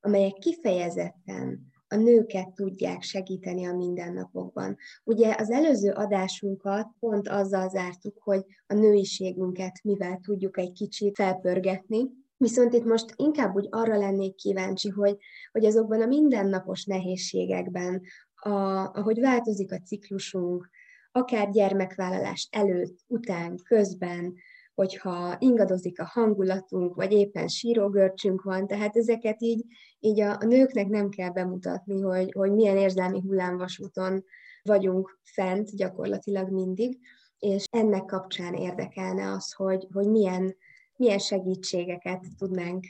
amelyek 0.00 0.32
kifejezetten 0.32 1.72
a 1.88 1.96
nőket 1.96 2.54
tudják 2.54 3.02
segíteni 3.02 3.66
a 3.66 3.76
mindennapokban. 3.76 4.76
Ugye 5.04 5.34
az 5.38 5.50
előző 5.50 5.90
adásunkat 5.90 6.88
pont 6.98 7.28
azzal 7.28 7.68
zártuk, 7.68 8.18
hogy 8.22 8.44
a 8.66 8.74
nőiségünket 8.74 9.82
mivel 9.82 10.20
tudjuk 10.22 10.58
egy 10.58 10.72
kicsit 10.72 11.14
felpörgetni, 11.14 12.04
Viszont 12.36 12.72
itt 12.72 12.84
most 12.84 13.12
inkább 13.16 13.54
úgy 13.54 13.66
arra 13.70 13.96
lennék 13.96 14.34
kíváncsi, 14.34 14.88
hogy, 14.88 15.16
hogy 15.52 15.64
azokban 15.64 16.02
a 16.02 16.06
mindennapos 16.06 16.84
nehézségekben, 16.84 18.02
a, 18.34 18.50
ahogy 18.92 19.20
változik 19.20 19.72
a 19.72 19.80
ciklusunk, 19.80 20.70
akár 21.12 21.50
gyermekvállalás 21.50 22.48
előtt, 22.50 22.98
után, 23.06 23.56
közben, 23.64 24.34
hogyha 24.74 25.36
ingadozik 25.38 26.00
a 26.00 26.04
hangulatunk, 26.04 26.94
vagy 26.94 27.12
éppen 27.12 27.48
sírógörcsünk 27.48 28.42
van, 28.42 28.66
tehát 28.66 28.96
ezeket 28.96 29.42
így, 29.42 29.64
így 29.98 30.20
a, 30.20 30.36
a 30.40 30.44
nőknek 30.44 30.88
nem 30.88 31.08
kell 31.08 31.30
bemutatni, 31.30 32.00
hogy, 32.00 32.32
hogy 32.32 32.52
milyen 32.52 32.76
érzelmi 32.76 33.20
hullámvasúton 33.20 34.24
vagyunk 34.62 35.20
fent 35.22 35.76
gyakorlatilag 35.76 36.50
mindig, 36.50 36.98
és 37.38 37.64
ennek 37.70 38.04
kapcsán 38.04 38.54
érdekelne 38.54 39.30
az, 39.30 39.52
hogy, 39.52 39.86
hogy 39.92 40.08
milyen, 40.08 40.56
milyen 40.96 41.18
segítségeket 41.18 42.24
tudnánk 42.38 42.86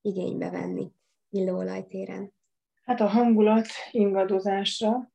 igénybe 0.00 0.50
venni 0.50 0.92
illóolajtéren. 1.30 2.32
Hát 2.84 3.00
a 3.00 3.06
hangulat 3.06 3.66
ingadozásra 3.90 5.10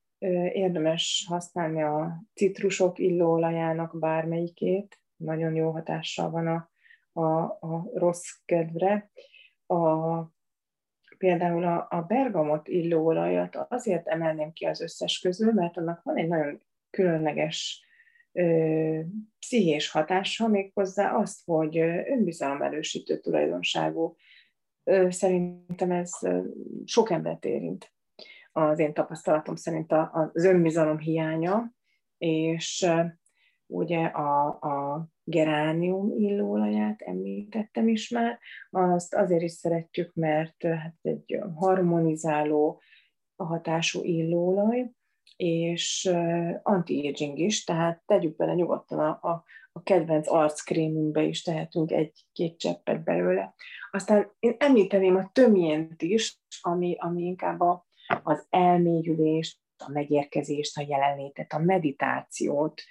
érdemes 0.53 1.25
használni 1.29 1.83
a 1.83 2.23
citrusok 2.33 2.99
illóolajának 2.99 3.99
bármelyikét, 3.99 4.99
nagyon 5.15 5.55
jó 5.55 5.71
hatással 5.71 6.29
van 6.29 6.47
a, 6.47 6.71
a, 7.21 7.41
a 7.43 7.89
rossz 7.93 8.29
kedvre. 8.45 9.11
A, 9.65 10.19
például 11.17 11.63
a, 11.63 11.87
a 11.89 12.01
bergamot 12.01 12.67
illóolajat 12.67 13.55
azért 13.55 14.07
emelném 14.07 14.51
ki 14.51 14.65
az 14.65 14.81
összes 14.81 15.19
közül, 15.19 15.53
mert 15.53 15.77
annak 15.77 16.03
van 16.03 16.17
egy 16.17 16.27
nagyon 16.27 16.61
különleges 16.89 17.85
pszichés 19.39 19.91
hatása, 19.91 20.47
méghozzá 20.47 21.11
azt, 21.15 21.41
hogy 21.45 21.77
önbizalomerősítő 22.07 23.19
tulajdonságú. 23.19 24.15
Szerintem 25.09 25.91
ez 25.91 26.11
sok 26.85 27.11
embert 27.11 27.45
érint. 27.45 27.93
Az 28.51 28.79
én 28.79 28.93
tapasztalatom 28.93 29.55
szerint 29.55 29.91
az 30.11 30.45
önbizalom 30.45 30.97
hiánya, 30.97 31.71
és 32.17 32.87
ugye 33.65 34.05
a, 34.05 34.47
a 34.47 35.07
geránium 35.23 36.11
illóolaját 36.17 37.01
említettem 37.01 37.87
is 37.87 38.09
már, 38.09 38.39
azt 38.69 39.15
azért 39.15 39.41
is 39.41 39.51
szeretjük, 39.51 40.13
mert 40.13 40.63
hát 40.63 40.95
egy 41.01 41.39
harmonizáló 41.55 42.81
hatású 43.35 44.03
illóolaj, 44.03 44.91
és 45.41 46.09
anti-aging 46.63 47.37
is, 47.39 47.63
tehát 47.63 48.03
tegyük 48.05 48.35
bele 48.35 48.53
nyugodtan 48.53 48.99
a, 48.99 49.19
a, 49.21 49.43
a 49.71 49.83
kedvenc 49.83 50.31
arckrémünkbe 50.31 51.23
is 51.23 51.41
tehetünk 51.41 51.91
egy-két 51.91 52.57
cseppet 52.57 53.03
belőle. 53.03 53.53
Aztán 53.91 54.31
én 54.39 54.55
említeném 54.57 55.15
a 55.15 55.29
tömjént 55.33 56.01
is, 56.01 56.39
ami, 56.61 56.95
ami 56.99 57.23
inkább 57.23 57.59
a, 57.59 57.85
az 58.23 58.45
elmélyülést, 58.49 59.59
a 59.77 59.91
megérkezést, 59.91 60.77
a 60.77 60.85
jelenlétet, 60.87 61.53
a 61.53 61.59
meditációt 61.59 62.81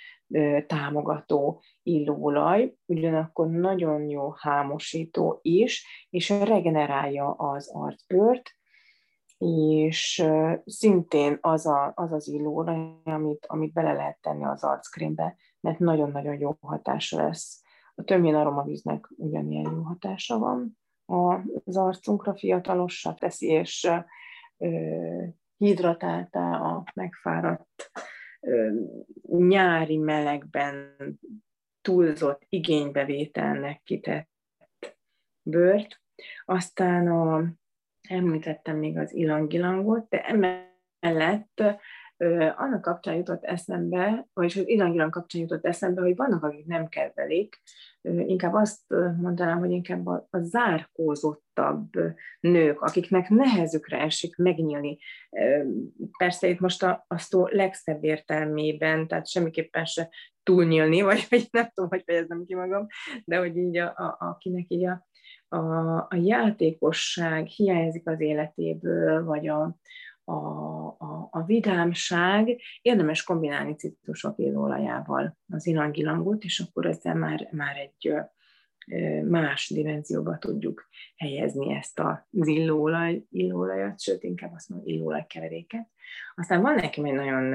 támogató 0.67 1.63
illóolaj, 1.83 2.75
ugyanakkor 2.87 3.49
nagyon 3.49 4.09
jó 4.09 4.31
hámosító 4.37 5.39
is, 5.43 5.87
és 6.11 6.31
regenerálja 6.31 7.31
az 7.31 7.71
arcbőrt, 7.73 8.60
és 9.45 10.25
szintén 10.67 11.39
az 11.41 11.67
a, 11.67 11.93
az, 11.95 12.13
az 12.13 12.29
illóolaj, 12.29 12.93
amit, 13.05 13.47
amit 13.47 13.73
bele 13.73 13.93
lehet 13.93 14.19
tenni 14.21 14.45
az 14.45 14.65
arckrémbe, 14.65 15.37
mert 15.61 15.79
nagyon-nagyon 15.79 16.39
jó 16.39 16.57
hatása 16.61 17.17
lesz. 17.17 17.63
A 17.95 18.03
tömjén 18.03 18.35
aromavíznek 18.35 19.09
ugyanilyen 19.17 19.73
jó 19.73 19.83
hatása 19.83 20.39
van 20.39 20.79
az 21.65 21.77
arcunkra, 21.77 22.35
fiatalossá 22.37 23.15
teszi, 23.15 23.47
és 23.47 23.91
hidratáltá 25.57 26.61
a 26.61 26.85
megfáradt 26.95 27.91
nyári 29.23 29.97
melegben 29.97 30.97
túlzott 31.81 32.47
igénybevételnek 32.49 33.83
kitett 33.83 34.29
bőrt. 35.43 36.03
Aztán 36.45 37.09
a, 37.09 37.53
említettem 38.11 38.77
még 38.77 38.99
az 38.99 39.15
ilangilangot, 39.15 40.09
de 40.09 40.25
emellett 40.25 41.63
annak 42.57 42.81
kapcsán 42.81 43.15
jutott 43.15 43.45
eszembe, 43.45 44.29
vagyis 44.33 44.57
az 44.57 44.69
ilangilang 44.69 45.11
kapcsán 45.11 45.41
jutott 45.41 45.67
eszembe, 45.67 46.01
hogy 46.01 46.17
vannak, 46.17 46.43
akik 46.45 46.67
nem 46.67 46.89
kedvelik, 46.89 47.63
inkább 48.03 48.55
azt 48.55 48.95
mondanám, 49.21 49.59
hogy 49.59 49.71
inkább 49.71 50.07
a, 50.07 50.27
a 50.31 50.39
zárkózottabb 50.39 51.91
nők, 52.41 52.81
akiknek 52.81 53.29
nehezükre 53.29 53.99
esik 53.99 54.37
megnyílni. 54.37 54.99
Persze 56.19 56.49
itt 56.49 56.61
most 56.61 56.83
a, 56.83 57.05
a 57.09 57.19
szó 57.19 57.47
legszebb 57.47 58.05
értelmében, 58.05 59.07
tehát 59.07 59.29
semmiképpen 59.29 59.85
se 59.85 60.09
túlnyílni, 60.43 61.01
vagy, 61.01 61.27
vagy 61.31 61.49
nem 61.51 61.71
tudom, 61.75 61.91
hogy 61.91 62.03
fejezem 62.07 62.45
ki 62.45 62.55
magam, 62.55 62.87
de 63.25 63.39
hogy 63.39 63.57
így 63.57 63.77
a, 63.77 63.87
a, 63.87 64.17
akinek 64.19 64.65
így 64.69 64.87
a, 64.87 65.09
a, 65.51 65.97
a 65.97 66.15
játékosság 66.23 67.47
hiányzik 67.47 68.09
az 68.09 68.21
életéből, 68.21 69.25
vagy 69.25 69.49
a, 69.49 69.77
a, 70.25 70.35
a, 70.87 71.29
a 71.31 71.45
vidámság, 71.45 72.61
érdemes 72.83 73.23
kombinálni 73.23 73.75
citrusok 73.75 74.39
élőolajával 74.39 75.37
az 75.53 75.67
ilangilangot, 75.67 76.45
és 76.45 76.61
akkor 76.61 76.87
ezzel 76.87 77.15
már, 77.15 77.49
már 77.53 77.77
egy 77.77 78.15
más 79.25 79.71
dimenzióba 79.71 80.39
tudjuk 80.39 80.89
helyezni 81.17 81.75
ezt 81.75 81.99
a 81.99 82.29
illóolaj, 82.31 83.23
illóolajat, 83.31 84.01
sőt, 84.01 84.23
inkább 84.23 84.53
azt 84.55 84.69
mondom, 84.69 84.89
illóolaj 84.89 85.27
keveréket. 85.27 85.89
Aztán 86.35 86.63
van 86.63 86.75
nekem 86.75 87.05
egy 87.05 87.13
nagyon 87.13 87.55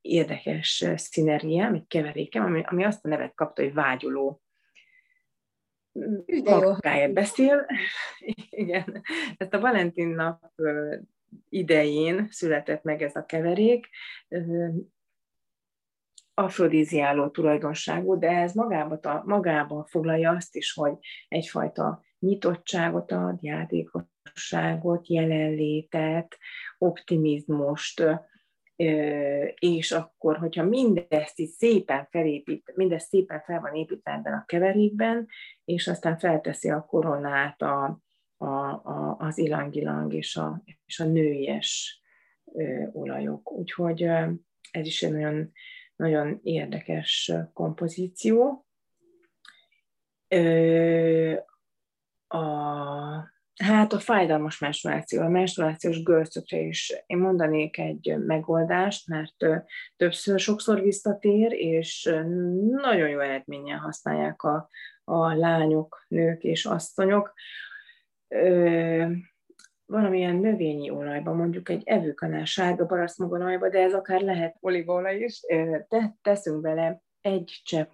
érdekes 0.00 0.84
szinergiám, 0.96 1.74
egy 1.74 1.86
keverékem, 1.86 2.44
ami, 2.44 2.62
ami 2.66 2.84
azt 2.84 3.04
a 3.04 3.08
nevet 3.08 3.34
kapta, 3.34 3.62
hogy 3.62 3.74
vágyuló 3.74 4.42
magáért 6.44 7.12
beszél. 7.12 7.66
Igen, 8.50 9.02
ezt 9.36 9.54
a 9.54 9.60
Valentin 9.60 10.08
nap 10.08 10.52
idején 11.48 12.26
született 12.30 12.82
meg 12.82 13.02
ez 13.02 13.16
a 13.16 13.24
keverék, 13.24 13.88
afrodiziáló 16.34 17.28
tulajdonságú, 17.28 18.18
de 18.18 18.28
ez 18.28 18.54
magában, 18.54 19.22
magában 19.24 19.84
foglalja 19.84 20.30
azt 20.30 20.56
is, 20.56 20.72
hogy 20.72 20.92
egyfajta 21.28 22.02
nyitottságot 22.18 23.12
ad, 23.12 23.42
játékosságot, 23.42 25.08
jelenlétet, 25.08 26.38
optimizmust, 26.78 28.02
és 29.58 29.92
akkor, 29.92 30.36
hogyha 30.36 30.64
mindezt 30.64 31.38
így 31.38 31.50
szépen 31.50 32.06
felépít, 32.10 32.72
mindezt 32.74 33.08
szépen 33.08 33.40
fel 33.40 33.60
van 33.60 33.74
építve 33.74 34.12
ebben 34.12 34.32
a 34.32 34.44
keverékben, 34.44 35.26
és 35.64 35.88
aztán 35.88 36.18
felteszi 36.18 36.70
a 36.70 36.84
koronát 36.84 37.62
a, 37.62 38.00
a, 38.36 38.46
a, 38.46 39.16
az 39.18 39.38
ilangilang 39.38 40.14
és 40.14 40.36
a, 40.36 40.62
és 40.84 41.00
a 41.00 41.04
nőies 41.04 42.02
olajok. 42.92 43.52
Úgyhogy 43.52 44.02
ez 44.70 44.86
is 44.86 45.02
egy 45.02 45.12
nagyon, 45.12 45.52
nagyon 45.96 46.40
érdekes 46.42 47.32
kompozíció. 47.52 48.66
A, 52.26 52.46
Hát 53.58 53.92
a 53.92 53.98
fájdalmas 53.98 54.58
menstruáció, 54.58 55.22
a 55.22 55.28
menstruációs 55.28 56.02
görcökre 56.02 56.58
is 56.58 57.02
én 57.06 57.18
mondanék 57.18 57.78
egy 57.78 58.16
megoldást, 58.26 59.08
mert 59.08 59.34
többször, 59.96 60.40
sokszor 60.40 60.80
visszatér, 60.80 61.52
és 61.52 62.10
nagyon 62.70 63.08
jó 63.08 63.18
eredménnyel 63.18 63.78
használják 63.78 64.42
a, 64.42 64.68
a 65.04 65.34
lányok, 65.34 66.04
nők 66.08 66.42
és 66.42 66.64
asszonyok. 66.64 67.32
valamilyen 69.86 70.36
növényi 70.36 70.90
olajban, 70.90 71.36
mondjuk 71.36 71.68
egy 71.68 71.82
evőkanál 71.84 72.44
sárga 72.44 72.86
baraszmogonajba, 72.86 73.68
de 73.68 73.78
ez 73.78 73.94
akár 73.94 74.20
lehet 74.20 74.56
olívaolaj 74.60 75.16
is, 75.16 75.40
te, 75.88 76.16
teszünk 76.22 76.60
bele 76.60 77.02
egy 77.20 77.60
csepp 77.64 77.92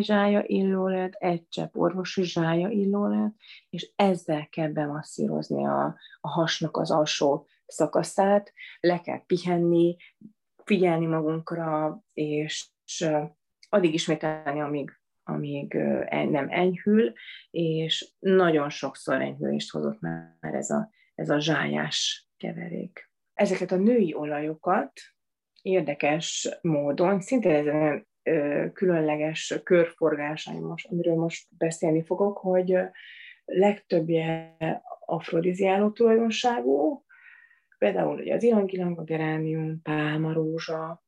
zsája 0.00 0.42
illóolajat, 0.46 1.14
egy 1.14 1.48
csepp 1.48 1.76
orvosi 1.76 2.22
zsája 2.22 2.68
illóolajat, 2.68 3.34
és 3.70 3.92
ezzel 3.96 4.48
kell 4.48 4.68
bemasszírozni 4.68 5.66
a, 5.66 5.96
a 6.20 6.28
hasnak 6.28 6.76
az 6.76 6.90
alsó 6.90 7.46
szakaszát, 7.66 8.52
le 8.80 9.00
kell 9.00 9.24
pihenni, 9.26 9.96
figyelni 10.64 11.06
magunkra, 11.06 12.00
és, 12.12 12.68
addig 13.68 13.94
ismételni, 13.94 14.60
amíg, 14.60 14.90
amíg 15.22 15.74
nem 16.10 16.46
enyhül, 16.50 17.12
és 17.50 18.12
nagyon 18.18 18.70
sokszor 18.70 19.20
enyhülést 19.20 19.70
hozott 19.70 20.00
már 20.00 20.36
ez 20.40 20.70
a, 20.70 20.90
ez 21.14 21.30
a 21.30 21.40
zsájás 21.40 22.28
keverék. 22.36 23.10
Ezeket 23.34 23.72
a 23.72 23.76
női 23.76 24.14
olajokat 24.14 24.92
érdekes 25.62 26.48
módon, 26.62 27.20
szinte 27.20 27.50
ezen 27.50 28.06
különleges 28.72 29.60
körforgás, 29.64 30.50
most, 30.50 30.86
amiről 30.86 31.14
most 31.14 31.46
beszélni 31.58 32.04
fogok, 32.04 32.38
hogy 32.38 32.76
legtöbbje 33.44 34.56
afrodiziáló 35.00 35.90
tulajdonságú, 35.90 37.04
például 37.78 38.18
ugye 38.18 38.34
az 38.34 38.42
ilangilang, 38.42 38.98
a 38.98 39.02
geránium, 39.02 39.82
pálmarózsa, 39.82 41.04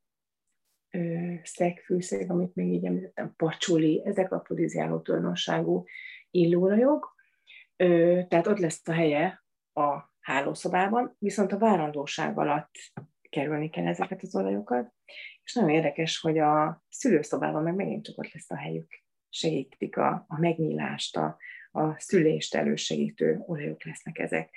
szegfűszeg, 1.42 2.30
amit 2.30 2.54
még 2.54 2.72
így 2.72 2.84
említettem, 2.84 3.34
pacsuli, 3.36 4.02
ezek 4.04 4.32
afrodiziáló 4.32 5.00
tulajdonságú 5.00 5.84
illóolajok, 6.30 7.14
tehát 8.28 8.46
ott 8.46 8.58
lesz 8.58 8.88
a 8.88 8.92
helye 8.92 9.44
a 9.72 10.14
hálószobában, 10.20 11.16
viszont 11.18 11.52
a 11.52 11.58
várandóság 11.58 12.38
alatt 12.38 12.70
kerülni 13.28 13.70
kell 13.70 13.86
ezeket 13.86 14.22
az 14.22 14.36
olajokat, 14.36 14.94
és 15.42 15.54
nagyon 15.54 15.70
érdekes, 15.70 16.20
hogy 16.20 16.38
a 16.38 16.84
szülőszobában 16.88 17.62
meg 17.62 17.74
megint 17.74 18.04
csak 18.04 18.18
ott 18.18 18.32
lesz 18.32 18.50
a 18.50 18.56
helyük. 18.56 19.04
Segítik 19.28 19.96
a, 19.96 20.24
a 20.28 20.38
megnyílást, 20.40 21.16
a, 21.16 21.36
a 21.70 21.98
szülést 21.98 22.54
elősegítő 22.54 23.42
olajok 23.46 23.84
lesznek 23.84 24.18
ezek. 24.18 24.50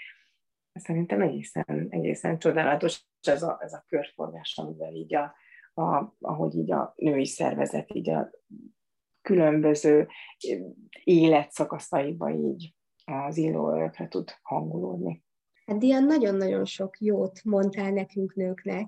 Szerintem 0.73 1.21
egészen, 1.21 1.87
egészen 1.89 2.39
csodálatos 2.39 3.05
ez 3.21 3.43
a, 3.43 3.57
ez 3.61 3.73
a 3.73 3.83
körforgás, 3.87 4.57
amivel 4.57 4.93
így 4.93 5.15
a, 5.15 5.35
a, 5.73 6.15
ahogy 6.19 6.55
így 6.55 6.71
a 6.71 6.93
női 6.95 7.25
szervezet 7.25 7.93
így 7.93 8.09
a 8.09 8.29
különböző 9.21 10.07
életszakaszaiba 11.03 12.29
így 12.29 12.73
az 13.05 13.37
illóolajokra 13.37 14.07
tud 14.07 14.29
hangulódni. 14.41 15.23
Hát 15.69 15.77
Dian, 15.77 16.03
nagyon-nagyon 16.03 16.65
sok 16.65 16.99
jót 16.99 17.43
mondtál 17.43 17.91
nekünk 17.91 18.35
nőknek, 18.35 18.87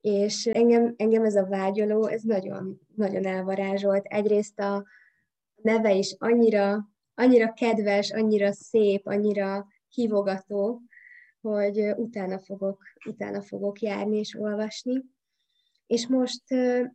és 0.00 0.46
engem, 0.46 0.94
engem 0.96 1.24
ez 1.24 1.34
a 1.34 1.46
vágyoló, 1.46 2.06
ez 2.06 2.22
nagyon, 2.22 2.80
nagyon 2.94 3.26
elvarázsolt. 3.26 4.06
Egyrészt 4.06 4.58
a 4.58 4.84
neve 5.62 5.94
is 5.94 6.14
annyira, 6.18 6.88
annyira 7.14 7.52
kedves, 7.52 8.10
annyira 8.10 8.52
szép, 8.52 9.06
annyira 9.06 9.66
hívogató, 9.88 10.82
hogy 11.40 11.78
utána 11.96 12.38
fogok, 12.38 12.82
utána 13.06 13.42
fogok 13.42 13.80
járni 13.80 14.18
és 14.18 14.34
olvasni. 14.38 15.04
És 15.86 16.06
most 16.06 16.42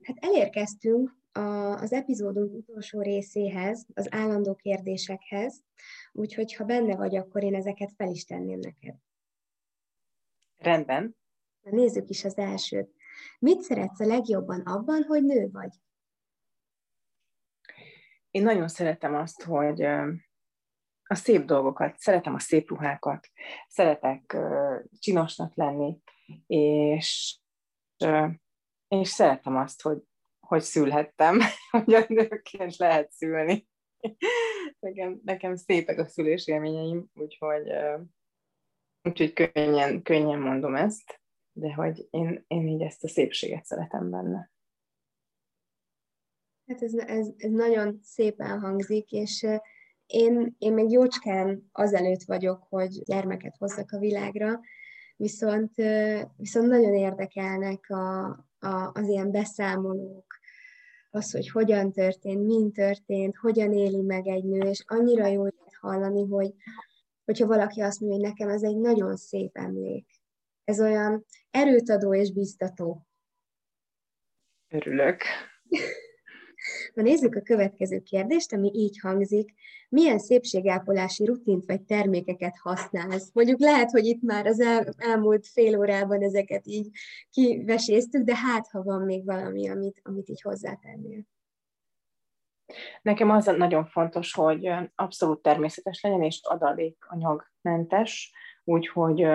hát 0.02 0.18
elérkeztünk 0.20 1.16
a, 1.32 1.80
az 1.82 1.94
epizódunk 1.94 2.54
utolsó 2.54 3.02
részéhez, 3.02 3.86
az 3.94 4.08
állandó 4.12 4.56
kérdésekhez, 4.56 5.64
úgyhogy 6.12 6.54
ha 6.54 6.64
benne 6.64 6.96
vagy, 6.96 7.16
akkor 7.16 7.44
én 7.44 7.56
ezeket 7.56 7.94
fel 7.98 8.10
is 8.10 8.26
tenném 8.26 8.60
neked. 8.60 8.96
Rendben. 10.64 11.16
Nézzük 11.62 12.10
is 12.10 12.24
az 12.24 12.38
elsőt. 12.38 12.96
Mit 13.40 13.62
szeretsz 13.62 14.00
a 14.00 14.06
legjobban 14.06 14.62
abban, 14.62 15.04
hogy 15.04 15.24
nő 15.24 15.50
vagy? 15.52 15.74
Én 18.32 18.44
nagyon 18.44 18.68
szeretem 18.68 19.16
azt, 19.16 19.44
hogy 19.44 19.82
a 21.04 21.16
szép 21.16 21.46
dolgokat, 21.46 21.98
szeretem 21.98 22.34
a 22.34 22.40
szép 22.40 22.70
ruhákat, 22.70 23.30
szeretek 23.68 24.38
csinosnak 25.00 25.56
lenni, 25.56 26.02
és, 26.48 27.40
és 28.88 29.08
szeretem 29.10 29.58
azt, 29.58 29.82
hogy, 29.82 30.02
hogy 30.40 30.62
szülhettem, 30.62 31.40
hogy 31.72 31.94
a 31.94 32.06
nőként 32.08 32.76
lehet 32.76 33.12
szülni. 33.12 33.68
nekem, 34.80 35.22
nekem 35.24 35.56
szépek 35.56 36.00
a 36.00 36.06
szülésélményeim, 36.06 37.06
úgyhogy, 37.14 37.68
úgyhogy 39.04 39.34
könnyen, 39.34 40.02
könnyen 40.02 40.40
mondom 40.40 40.76
ezt 40.76 41.22
de 41.54 41.74
hogy 41.74 42.08
én, 42.10 42.46
én 42.48 42.68
így 42.68 42.82
ezt 42.82 43.04
a 43.04 43.08
szépséget 43.08 43.66
szeretem 43.66 44.10
benne. 44.10 44.52
Hát 46.68 46.82
ez, 46.82 46.94
ez, 46.94 47.28
ez 47.38 47.52
nagyon 47.52 48.00
szépen 48.04 48.60
hangzik, 48.60 49.12
és 49.12 49.48
én, 50.06 50.56
én 50.58 50.74
még 50.74 50.92
jócskán 50.92 51.70
azelőtt 51.72 52.24
vagyok, 52.24 52.64
hogy 52.70 53.04
gyermeket 53.04 53.56
hozzak 53.58 53.92
a 53.92 53.98
világra, 54.00 54.60
viszont, 55.16 55.76
viszont 56.36 56.68
nagyon 56.68 56.94
érdekelnek 56.94 57.90
a, 57.90 58.26
a, 58.60 58.92
az 58.94 59.08
ilyen 59.08 59.32
beszámolók, 59.32 60.38
az, 61.10 61.32
hogy 61.32 61.50
hogyan 61.50 61.92
történt, 61.92 62.46
mint 62.46 62.74
történt, 62.74 63.38
hogyan 63.38 63.74
éli 63.74 64.02
meg 64.02 64.28
egy 64.28 64.44
nő, 64.44 64.70
és 64.70 64.84
annyira 64.88 65.28
jó 65.28 65.48
hallani, 65.80 66.28
hogy 66.28 66.54
hogyha 67.26 67.48
valaki 67.48 67.82
azt 67.82 68.00
mondja, 68.00 68.20
hogy 68.20 68.28
nekem 68.28 68.50
ez 68.50 68.64
egy 68.64 68.78
nagyon 68.78 69.16
szép 69.16 69.58
emlék. 69.58 70.06
Ez 70.64 70.82
olyan 70.82 71.26
erőtadó 71.52 72.14
és 72.14 72.32
biztató. 72.32 73.08
Örülök. 74.70 75.22
Na 76.94 77.02
nézzük 77.02 77.36
a 77.36 77.42
következő 77.42 78.00
kérdést, 78.00 78.54
ami 78.54 78.72
így 78.74 79.00
hangzik. 79.00 79.54
Milyen 79.90 80.20
szépségápolási 80.20 81.26
rutint 81.26 81.66
vagy 81.66 81.82
termékeket 81.82 82.58
használsz? 82.62 83.30
Mondjuk 83.34 83.60
lehet, 83.60 83.92
hogy 83.92 84.06
itt 84.06 84.22
már 84.22 84.46
az 84.46 84.60
el, 84.60 84.94
elmúlt 84.98 85.48
fél 85.48 85.78
órában 85.78 86.22
ezeket 86.22 86.68
így 86.68 86.90
kiveséztük, 87.30 88.24
de 88.24 88.36
hát, 88.36 88.68
ha 88.68 88.84
van 88.84 89.02
még 89.02 89.26
valami, 89.26 89.70
amit, 89.70 90.00
amit 90.04 90.30
így 90.30 90.42
hozzátennél. 90.42 91.26
Nekem 93.02 93.30
az 93.30 93.46
nagyon 93.46 93.86
fontos, 93.86 94.34
hogy 94.34 94.72
abszolút 94.96 95.42
természetes 95.42 96.02
legyen, 96.02 96.22
és 96.22 96.40
adalékanyagmentes, 96.44 98.34
úgyhogy 98.64 99.28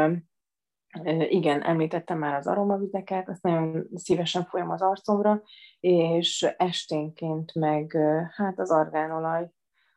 igen, 1.28 1.62
említettem 1.62 2.18
már 2.18 2.34
az 2.34 2.46
aromavizeket, 2.46 3.28
azt 3.28 3.42
nagyon 3.42 3.88
szívesen 3.94 4.44
folyam 4.44 4.70
az 4.70 4.82
arcomra, 4.82 5.42
és 5.80 6.46
esténként 6.56 7.54
meg 7.54 7.96
hát 8.30 8.58
az 8.58 8.70
argánolaj, 8.70 9.50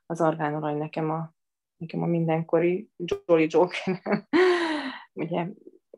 az 0.06 0.22
argánolaj 0.22 0.74
nekem 0.74 1.10
a, 1.10 1.34
nekem 1.78 2.02
a 2.02 2.06
mindenkori 2.06 2.89
Jolly 3.26 3.48
Joker, 3.50 4.02
ugye 5.14 5.48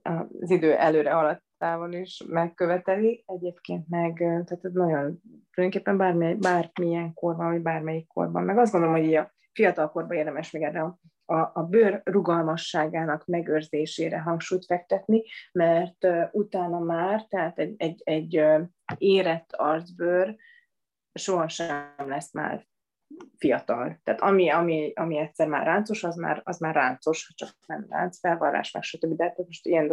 az 0.02 0.50
idő 0.50 0.76
előre 0.76 1.16
alattával 1.64 1.94
is 1.94 2.24
megköveteli, 2.28 3.24
egyébként 3.28 3.90
meg, 3.90 4.14
tehát 4.18 4.66
ez 4.66 4.74
nagyon, 4.74 5.22
tulajdonképpen 5.54 5.98
bármely, 5.98 6.34
bármilyen 6.34 7.14
korban, 7.14 7.52
vagy 7.52 7.62
bármelyik 7.62 8.08
korban, 8.08 8.44
meg 8.44 8.58
azt 8.58 8.72
gondolom, 8.72 8.96
hogy 8.96 9.06
így 9.06 9.16
a 9.16 9.34
fiatal 9.54 9.92
korban 9.92 10.18
érdemes 10.18 10.52
még 10.52 10.62
erre 10.62 10.82
a 10.82 11.00
a, 11.26 11.52
a 11.54 11.64
bőr 11.70 12.02
rugalmasságának 12.04 13.26
megőrzésére 13.26 14.20
hangsúlyt 14.20 14.66
fektetni, 14.66 15.24
mert 15.52 16.08
utána 16.32 16.80
már, 16.80 17.26
tehát 17.28 17.60
egy, 17.60 17.76
egy, 17.78 18.02
egy 18.04 18.40
uh, 18.40 18.62
érett 18.98 19.54
arcbőr 19.54 20.36
sohasem 21.14 21.94
lesz 21.98 22.34
már 22.34 22.68
fiatal. 23.38 24.00
Tehát 24.04 24.22
ami, 24.22 24.50
ami, 24.50 24.92
ami 24.96 25.18
egyszer 25.18 25.48
már 25.48 25.66
ráncos, 25.66 26.04
az 26.04 26.16
már, 26.16 26.42
az 26.44 26.58
már 26.58 26.76
ráncos, 26.76 27.32
csak 27.36 27.50
nem 27.68 27.86
ránc, 27.90 28.20
felvarrás, 28.20 28.72
meg 28.72 28.84
stb. 28.84 29.16
De 29.16 29.24
hát 29.24 29.38
most 29.38 29.66
ilyen 29.66 29.88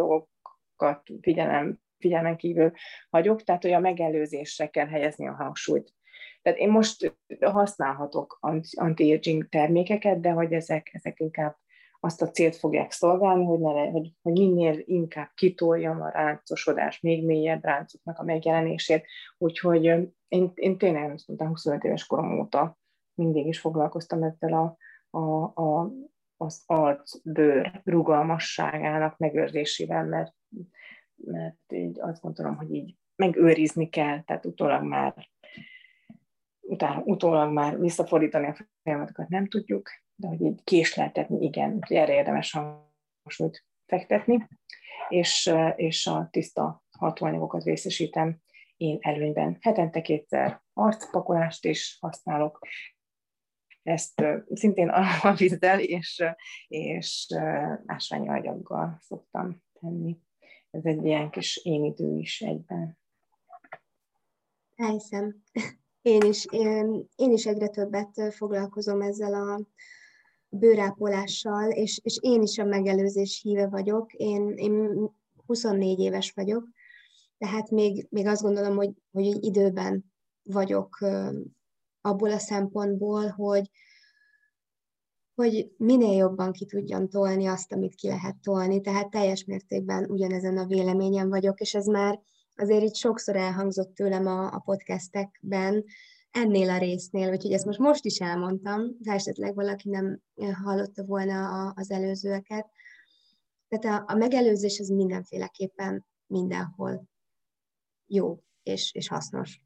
dolgokat 0.81 1.03
figyelem, 1.21 1.79
figyelmen 1.99 2.37
kívül 2.37 2.73
hagyok, 3.11 3.43
tehát 3.43 3.63
hogy 3.63 3.73
a 3.73 3.81
megelőzésre 3.81 4.67
kell 4.67 4.87
helyezni 4.87 5.29
a 5.29 5.35
hangsúlyt. 5.35 5.95
Tehát 6.43 6.59
én 6.59 6.71
most 6.71 7.17
használhatok 7.41 8.39
anti-aging 8.71 9.49
termékeket, 9.49 10.21
de 10.21 10.31
hogy 10.31 10.53
ezek, 10.53 10.91
ezek 10.93 11.21
inkább 11.21 11.57
azt 12.03 12.23
a 12.23 12.31
célt 12.31 12.57
fogják 12.57 12.93
szolgálni, 12.93 13.45
hogy, 13.45 13.59
ne, 13.59 13.91
hogy, 13.91 14.13
hogy 14.23 14.33
minél 14.33 14.83
inkább 14.85 15.31
kitoljam 15.35 16.01
a 16.01 16.11
ráncosodás, 16.11 17.01
még 17.01 17.25
mélyebb 17.25 17.65
ráncoknak 17.65 18.19
a 18.19 18.25
megjelenését. 18.25 19.07
Úgyhogy 19.39 19.85
én, 20.29 20.53
én 20.55 20.79
tényleg 20.79 21.03
mondtam, 21.03 21.49
25 21.49 21.85
éves 21.85 22.07
korom 22.07 22.39
óta 22.39 22.79
mindig 23.15 23.47
is 23.47 23.61
foglalkoztam 23.61 24.23
ezzel 24.23 24.53
a, 24.53 24.77
a, 25.19 25.43
a, 25.45 25.91
az 26.41 26.63
arc-bőr 26.67 27.81
rugalmasságának 27.85 29.17
megőrzésével, 29.17 30.05
mert, 30.05 30.35
mert 31.17 31.73
így 31.73 32.01
azt 32.01 32.23
gondolom, 32.23 32.57
hogy 32.57 32.75
így 32.75 32.97
megőrizni 33.17 33.89
kell, 33.89 34.23
tehát 34.23 34.47
utólag 34.47 34.83
már 34.83 35.29
utána, 36.61 37.03
utólag 37.05 37.53
már 37.53 37.79
visszafordítani 37.79 38.47
a 38.47 38.57
folyamatokat 38.83 39.29
nem 39.29 39.49
tudjuk, 39.49 39.91
de 40.15 40.29
hogy 40.29 40.41
így 40.41 40.65
késleltetni, 40.65 41.45
igen, 41.45 41.79
hogy 41.87 41.97
erre 41.97 42.15
érdemes 42.15 42.57
hangsúlyt 43.23 43.65
fektetni, 43.87 44.49
és, 45.09 45.53
és 45.77 46.07
a 46.07 46.29
tiszta 46.31 46.85
hatóanyagokat 46.99 47.65
részesítem 47.65 48.39
én 48.77 48.99
előnyben. 49.01 49.57
Hetente 49.61 50.01
kétszer 50.01 50.63
arcpakolást 50.73 51.65
is 51.65 51.97
használok, 52.01 52.67
ezt 53.83 54.23
szintén 54.55 54.89
a 55.23 55.35
vízzel 55.37 55.81
és, 55.81 56.23
és 56.69 57.27
ásványi 57.87 58.29
agyaggal 58.29 58.99
szoktam 59.01 59.63
tenni. 59.81 60.19
Ez 60.71 60.85
egy 60.85 61.05
ilyen 61.05 61.31
kis 61.31 61.57
énidő 61.57 62.17
is 62.17 62.41
egyben. 62.41 62.99
Elhiszem. 64.77 65.43
Én 66.03 66.21
is, 66.23 66.47
én, 66.51 67.09
én 67.17 67.33
is 67.33 67.47
egyre 67.47 67.69
többet 67.69 68.35
foglalkozom 68.35 69.01
ezzel 69.01 69.35
a 69.35 69.61
bőrápolással, 70.49 71.71
és, 71.71 72.01
és 72.03 72.19
én 72.21 72.43
is 72.43 72.59
a 72.59 72.65
megelőzés 72.65 73.41
híve 73.43 73.67
vagyok. 73.67 74.13
Én, 74.13 74.53
én 74.57 75.11
24 75.47 75.99
éves 75.99 76.33
vagyok, 76.33 76.69
tehát 77.39 77.71
még, 77.71 78.07
még 78.11 78.27
azt 78.27 78.43
gondolom, 78.43 78.77
hogy, 78.77 78.91
hogy 79.11 79.45
időben 79.45 80.13
vagyok 80.43 80.99
abból 82.01 82.31
a 82.31 82.39
szempontból, 82.39 83.29
hogy, 83.29 83.71
hogy 85.35 85.73
minél 85.77 86.17
jobban 86.17 86.53
ki 86.53 86.67
tudjam 86.67 87.09
tolni 87.09 87.47
azt, 87.47 87.73
amit 87.73 87.95
ki 87.95 88.09
lehet 88.09 88.37
tolni. 88.37 88.81
Tehát 88.81 89.11
teljes 89.11 89.45
mértékben 89.45 90.11
ugyanezen 90.11 90.59
a 90.59 90.67
véleményen 90.67 91.29
vagyok, 91.29 91.61
és 91.61 91.75
ez 91.75 91.87
már 91.87 92.21
azért 92.57 92.83
itt 92.83 92.95
sokszor 92.95 93.37
elhangzott 93.37 93.95
tőlem 93.95 94.27
a, 94.27 94.53
a 94.53 94.63
podcastekben, 94.65 95.85
ennél 96.31 96.71
a 96.71 96.79
résznél, 96.79 97.31
úgyhogy 97.31 97.53
ezt 97.53 97.65
most 97.65 97.79
most 97.79 98.05
is 98.05 98.19
elmondtam, 98.19 98.97
ha 99.05 99.13
esetleg 99.13 99.55
valaki 99.55 99.89
nem 99.89 100.21
hallotta 100.63 101.05
volna 101.05 101.49
a, 101.49 101.73
az 101.77 101.91
előzőeket. 101.91 102.71
Tehát 103.69 104.01
a, 104.09 104.13
a 104.13 104.17
megelőzés 104.17 104.81
az 104.81 104.89
mindenféleképpen 104.89 106.07
mindenhol 106.27 107.05
jó 108.07 108.43
és, 108.63 108.93
és 108.95 109.09
hasznos. 109.09 109.61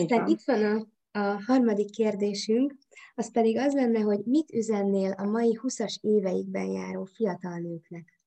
Aztán 0.00 0.26
itt 0.26 0.42
van 0.42 0.64
a, 0.64 0.86
a 1.18 1.42
harmadik 1.46 1.90
kérdésünk, 1.90 2.74
az 3.14 3.32
pedig 3.32 3.58
az 3.58 3.74
lenne, 3.74 4.00
hogy 4.00 4.24
mit 4.24 4.52
üzennél 4.52 5.12
a 5.12 5.24
mai 5.24 5.58
20-as 5.62 5.96
éveikben 6.00 6.66
járó 6.66 7.04
fiatal 7.04 7.58
nőknek? 7.58 8.20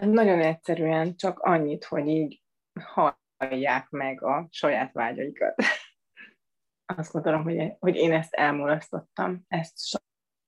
Nagyon 0.00 0.40
egyszerűen 0.40 1.16
csak 1.16 1.38
annyit, 1.38 1.84
hogy 1.84 2.06
így 2.08 2.42
hallják 2.80 3.90
meg 3.90 4.22
a 4.22 4.48
saját 4.50 4.92
vágyaikat. 4.92 5.54
Azt 6.96 7.12
gondolom, 7.12 7.42
hogy, 7.42 7.72
hogy 7.78 7.96
én 7.96 8.12
ezt 8.12 8.34
elmulasztottam, 8.34 9.44
ezt 9.48 9.78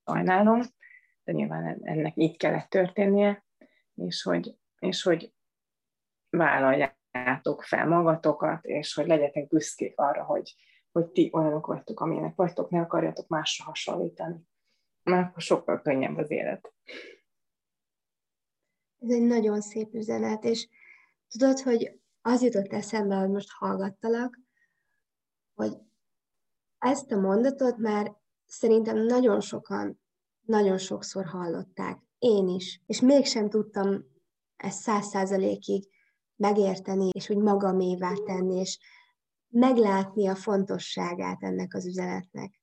sajnálom, 0.05 0.61
de 1.25 1.33
nyilván 1.33 1.79
ennek 1.83 2.12
így 2.16 2.37
kellett 2.37 2.68
történnie, 2.68 3.45
és 3.95 4.23
hogy, 4.23 4.57
és 4.79 5.03
hogy 5.03 5.33
vállaljátok 7.13 7.63
fel 7.63 7.87
magatokat, 7.87 8.65
és 8.65 8.95
hogy 8.95 9.07
legyetek 9.07 9.49
büszkék 9.49 9.99
arra, 9.99 10.25
hogy, 10.25 10.55
hogy 10.93 11.07
ti 11.07 11.31
olyanok 11.33 11.67
vagytok, 11.67 12.01
amilyenek 12.01 12.35
vagytok, 12.35 12.71
ne 12.71 12.81
akarjatok 12.81 13.29
másra 13.29 13.65
hasonlítani. 13.65 14.37
Mert 15.03 15.29
akkor 15.29 15.43
sokkal 15.43 15.81
könnyebb 15.81 16.17
az 16.17 16.31
élet. 16.31 16.73
Ez 18.99 19.11
egy 19.11 19.23
nagyon 19.23 19.61
szép 19.61 19.95
üzenet, 19.95 20.45
és 20.45 20.69
tudod, 21.29 21.61
hogy 21.61 22.01
az 22.21 22.43
jutott 22.43 22.73
eszembe, 22.73 23.15
hogy 23.15 23.31
most 23.31 23.51
hallgattalak, 23.51 24.39
hogy 25.55 25.73
ezt 26.79 27.13
a 27.13 27.21
mondatot 27.21 27.77
már 27.77 28.17
szerintem 28.47 28.97
nagyon 28.97 29.41
sokan, 29.41 30.01
nagyon 30.41 30.79
sokszor 30.79 31.25
hallották. 31.25 32.01
Én 32.19 32.49
is. 32.49 32.81
És 32.87 33.01
mégsem 33.01 33.49
tudtam 33.49 34.05
ezt 34.57 34.81
száz 34.81 35.07
százalékig 35.07 35.91
megérteni, 36.43 37.09
és 37.12 37.30
úgy 37.30 37.36
magamévá 37.36 38.12
tenni, 38.24 38.61
és 38.61 38.78
meglátni 39.49 40.28
a 40.28 40.34
fontosságát 40.34 41.43
ennek 41.43 41.74
az 41.74 41.86
üzenetnek. 41.86 42.61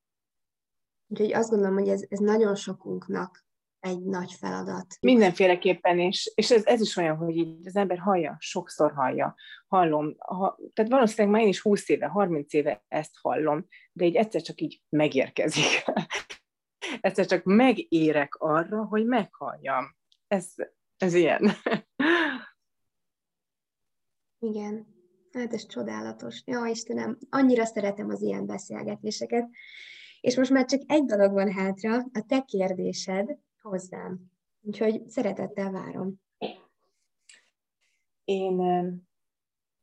Úgyhogy 1.07 1.33
azt 1.33 1.49
gondolom, 1.49 1.73
hogy 1.73 1.89
ez, 1.89 2.03
ez 2.09 2.19
nagyon 2.19 2.55
sokunknak 2.55 3.45
egy 3.79 4.03
nagy 4.03 4.33
feladat. 4.33 4.97
Mindenféleképpen 5.01 5.99
is, 5.99 6.31
és 6.35 6.51
ez, 6.51 6.65
ez 6.65 6.81
is 6.81 6.95
olyan, 6.95 7.17
hogy 7.17 7.35
így 7.35 7.67
az 7.67 7.75
ember 7.75 7.97
hallja, 7.97 8.35
sokszor 8.39 8.93
hallja, 8.93 9.35
hallom, 9.67 10.15
ha, 10.17 10.57
tehát 10.73 10.91
valószínűleg 10.91 11.31
már 11.31 11.41
én 11.41 11.47
is 11.47 11.61
20 11.61 11.89
éve, 11.89 12.07
30 12.07 12.53
éve 12.53 12.83
ezt 12.87 13.17
hallom, 13.21 13.67
de 13.91 14.05
így 14.05 14.15
egyszer 14.15 14.41
csak 14.41 14.61
így 14.61 14.81
megérkezik. 14.89 15.83
egyszer 17.01 17.25
csak 17.25 17.43
megérek 17.43 18.35
arra, 18.35 18.85
hogy 18.85 19.05
meghalljam. 19.05 19.95
Ez, 20.27 20.53
ez 20.97 21.13
ilyen. 21.13 21.51
Igen. 24.39 24.87
Hát 25.31 25.53
ez 25.53 25.65
csodálatos. 25.65 26.41
Ja, 26.45 26.65
Istenem, 26.65 27.17
annyira 27.29 27.65
szeretem 27.65 28.09
az 28.09 28.21
ilyen 28.21 28.45
beszélgetéseket. 28.45 29.49
És 30.21 30.37
most 30.37 30.51
már 30.51 30.65
csak 30.65 30.81
egy 30.87 31.05
dolog 31.05 31.31
van 31.33 31.51
hátra, 31.51 31.95
a 31.95 32.23
te 32.27 32.41
kérdésed 32.41 33.37
hozzám. 33.61 34.19
Úgyhogy 34.61 35.07
szeretettel 35.07 35.71
várom. 35.71 36.21
Én, 38.23 38.59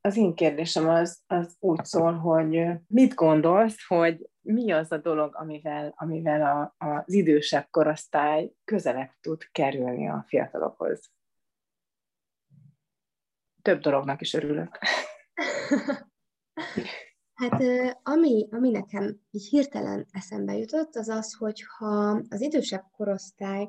az 0.00 0.16
én 0.16 0.34
kérdésem 0.34 0.88
az, 0.88 1.22
az 1.26 1.56
úgy 1.60 1.84
szól, 1.84 2.12
hogy 2.12 2.66
mit 2.86 3.14
gondolsz, 3.14 3.86
hogy 3.86 4.30
mi 4.40 4.72
az 4.72 4.92
a 4.92 4.98
dolog, 4.98 5.36
amivel, 5.36 5.94
amivel 5.96 6.42
a, 6.42 6.86
az 6.86 7.12
idősebb 7.12 7.66
korosztály 7.70 8.52
közelebb 8.64 9.10
tud 9.20 9.42
kerülni 9.52 10.08
a 10.08 10.24
fiatalokhoz? 10.28 11.10
Több 13.66 13.80
dolognak 13.80 14.20
is 14.20 14.34
örülök. 14.34 14.78
Hát 17.34 17.62
ami, 18.02 18.48
ami 18.50 18.70
nekem 18.70 19.20
így 19.30 19.48
hirtelen 19.48 20.06
eszembe 20.10 20.56
jutott, 20.56 20.96
az 20.96 21.08
az, 21.08 21.34
hogy 21.34 21.64
ha 21.76 22.22
az 22.28 22.40
idősebb 22.40 22.84
korosztály 22.90 23.68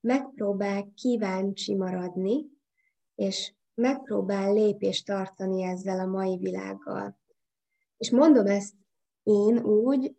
megpróbál 0.00 0.92
kíváncsi 0.94 1.74
maradni, 1.74 2.46
és 3.14 3.54
megpróbál 3.74 4.52
lépést 4.52 5.06
tartani 5.06 5.62
ezzel 5.62 6.00
a 6.00 6.06
mai 6.06 6.36
világgal. 6.36 7.18
És 7.96 8.10
mondom 8.10 8.46
ezt 8.46 8.74
én 9.22 9.58
úgy, 9.58 10.14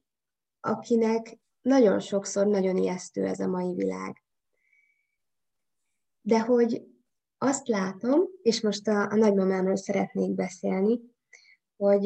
akinek 0.59 1.39
nagyon 1.61 1.99
sokszor 1.99 2.47
nagyon 2.47 2.77
ijesztő 2.77 3.25
ez 3.25 3.39
a 3.39 3.47
mai 3.47 3.73
világ. 3.73 4.23
De 6.21 6.39
hogy 6.39 6.90
azt 7.43 7.67
látom, 7.67 8.19
és 8.41 8.61
most 8.61 8.87
a, 8.87 9.01
a 9.11 9.15
nagymamámról 9.15 9.75
szeretnék 9.75 10.31
beszélni, 10.35 10.99
hogy 11.77 12.05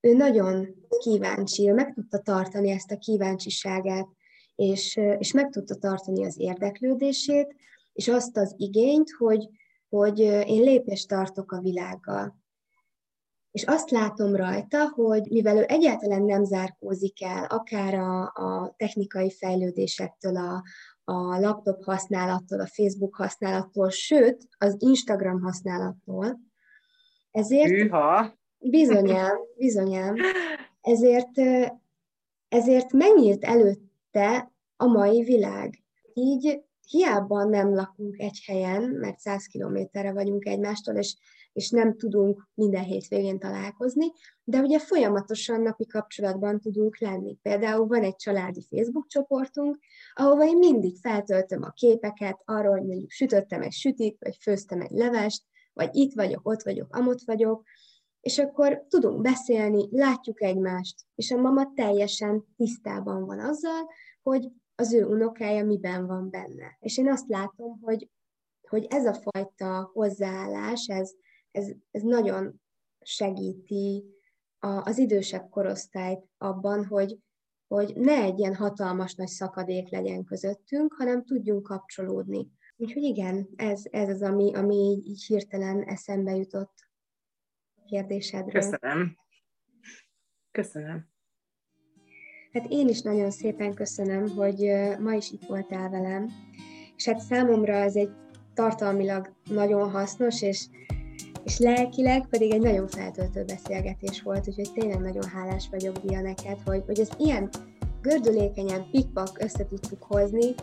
ő 0.00 0.12
nagyon 0.14 0.68
kíváncsi, 0.98 1.68
ő 1.68 1.74
meg 1.74 1.94
tudta 1.94 2.18
tartani 2.18 2.70
ezt 2.70 2.90
a 2.90 2.98
kíváncsiságát, 2.98 4.08
és, 4.54 4.96
és 5.18 5.32
meg 5.32 5.50
tudta 5.50 5.74
tartani 5.74 6.24
az 6.24 6.38
érdeklődését, 6.38 7.54
és 7.92 8.08
azt 8.08 8.36
az 8.36 8.54
igényt, 8.56 9.10
hogy, 9.18 9.48
hogy 9.88 10.18
én 10.20 10.62
lépést 10.62 11.08
tartok 11.08 11.52
a 11.52 11.60
világgal. 11.60 12.36
És 13.50 13.64
azt 13.64 13.90
látom 13.90 14.36
rajta, 14.36 14.88
hogy 14.88 15.30
mivel 15.30 15.56
ő 15.56 15.64
egyáltalán 15.68 16.22
nem 16.22 16.44
zárkózik 16.44 17.22
el, 17.22 17.44
akár 17.44 17.94
a, 17.94 18.22
a 18.22 18.74
technikai 18.76 19.30
fejlődésektől, 19.30 20.36
a, 20.36 20.62
a 21.08 21.38
laptop 21.40 21.84
használattól, 21.84 22.60
a 22.60 22.66
Facebook 22.66 23.14
használattól, 23.14 23.90
sőt, 23.90 24.48
az 24.58 24.76
Instagram 24.78 25.42
használattól, 25.42 26.40
ezért... 27.30 27.70
Hűha. 27.70 28.36
Bizonyám, 28.58 29.36
bizonyám. 29.56 30.14
Ezért, 30.80 31.38
ezért 32.48 32.92
megnyílt 32.92 33.44
előtte 33.44 34.52
a 34.76 34.86
mai 34.86 35.22
világ. 35.22 35.82
Így 36.14 36.62
hiába 36.88 37.44
nem 37.44 37.74
lakunk 37.74 38.18
egy 38.18 38.42
helyen, 38.46 38.82
mert 38.82 39.18
száz 39.18 39.46
kilométerre 39.46 40.12
vagyunk 40.12 40.46
egymástól, 40.46 40.94
és, 40.94 41.16
és 41.52 41.70
nem 41.70 41.96
tudunk 41.96 42.48
minden 42.54 42.82
hétvégén 42.82 43.38
találkozni, 43.38 44.12
de 44.44 44.60
ugye 44.60 44.78
folyamatosan 44.78 45.60
napi 45.60 45.86
kapcsolatban 45.86 46.60
tudunk 46.60 46.98
lenni. 46.98 47.38
Például 47.42 47.86
van 47.86 48.02
egy 48.02 48.16
családi 48.16 48.66
Facebook 48.70 49.06
csoportunk, 49.06 49.78
ahova 50.14 50.44
én 50.44 50.58
mindig 50.58 50.96
feltöltöm 50.96 51.62
a 51.62 51.70
képeket 51.70 52.42
arról, 52.44 52.72
hogy 52.78 52.86
mondjuk 52.86 53.10
sütöttem 53.10 53.62
egy 53.62 53.72
sütit, 53.72 54.16
vagy 54.20 54.36
főztem 54.40 54.80
egy 54.80 54.90
levest, 54.90 55.42
vagy 55.72 55.94
itt 55.94 56.12
vagyok, 56.14 56.48
ott 56.48 56.62
vagyok, 56.62 56.96
amott 56.96 57.20
vagyok, 57.24 57.64
és 58.20 58.38
akkor 58.38 58.84
tudunk 58.88 59.20
beszélni, 59.20 59.88
látjuk 59.90 60.42
egymást, 60.42 60.94
és 61.14 61.30
a 61.30 61.40
mama 61.40 61.72
teljesen 61.74 62.44
tisztában 62.56 63.26
van 63.26 63.38
azzal, 63.38 63.88
hogy 64.22 64.48
az 64.80 64.92
ő 64.92 65.04
unokája 65.04 65.64
miben 65.64 66.06
van 66.06 66.30
benne. 66.30 66.76
És 66.80 66.98
én 66.98 67.10
azt 67.10 67.28
látom, 67.28 67.80
hogy, 67.80 68.10
hogy 68.68 68.86
ez 68.90 69.06
a 69.06 69.14
fajta 69.14 69.90
hozzáállás, 69.92 70.86
ez, 70.86 71.12
ez, 71.50 71.70
ez 71.90 72.02
nagyon 72.02 72.60
segíti 73.00 74.04
a, 74.58 74.66
az 74.68 74.98
idősebb 74.98 75.48
korosztályt 75.48 76.28
abban, 76.36 76.86
hogy, 76.86 77.18
hogy 77.66 77.96
ne 77.96 78.22
egy 78.22 78.38
ilyen 78.38 78.54
hatalmas 78.54 79.14
nagy 79.14 79.28
szakadék 79.28 79.88
legyen 79.88 80.24
közöttünk, 80.24 80.92
hanem 80.92 81.24
tudjunk 81.24 81.62
kapcsolódni. 81.62 82.48
Úgyhogy 82.76 83.02
igen, 83.02 83.48
ez, 83.56 83.82
ez 83.90 84.08
az, 84.08 84.22
ami, 84.22 84.54
ami 84.54 85.02
így, 85.04 85.24
hirtelen 85.24 85.82
eszembe 85.82 86.36
jutott 86.36 86.74
kérdésedről. 87.86 88.62
Köszönöm. 88.62 89.16
Köszönöm. 90.50 91.08
Hát 92.52 92.66
én 92.68 92.88
is 92.88 93.00
nagyon 93.02 93.30
szépen 93.30 93.74
köszönöm, 93.74 94.28
hogy 94.36 94.72
ma 95.00 95.12
is 95.12 95.30
itt 95.30 95.46
voltál 95.46 95.90
velem, 95.90 96.28
és 96.96 97.04
hát 97.04 97.20
számomra 97.20 97.72
ez 97.72 97.96
egy 97.96 98.10
tartalmilag 98.54 99.32
nagyon 99.50 99.90
hasznos, 99.90 100.42
és, 100.42 100.66
és 101.44 101.58
lelkileg 101.58 102.26
pedig 102.28 102.52
egy 102.52 102.60
nagyon 102.60 102.88
feltöltő 102.88 103.44
beszélgetés 103.44 104.22
volt, 104.22 104.48
úgyhogy 104.48 104.72
tényleg 104.74 105.00
nagyon 105.00 105.24
hálás 105.24 105.68
vagyok, 105.70 105.98
Dia, 105.98 106.20
neked, 106.20 106.58
hogy, 106.64 106.82
hogy 106.86 107.00
ez 107.00 107.08
ilyen 107.18 107.48
gördülékenyen, 108.00 108.90
pikpak 108.90 109.38
össze 109.40 109.66
tudtuk 109.66 110.02
hozni, 110.02 110.54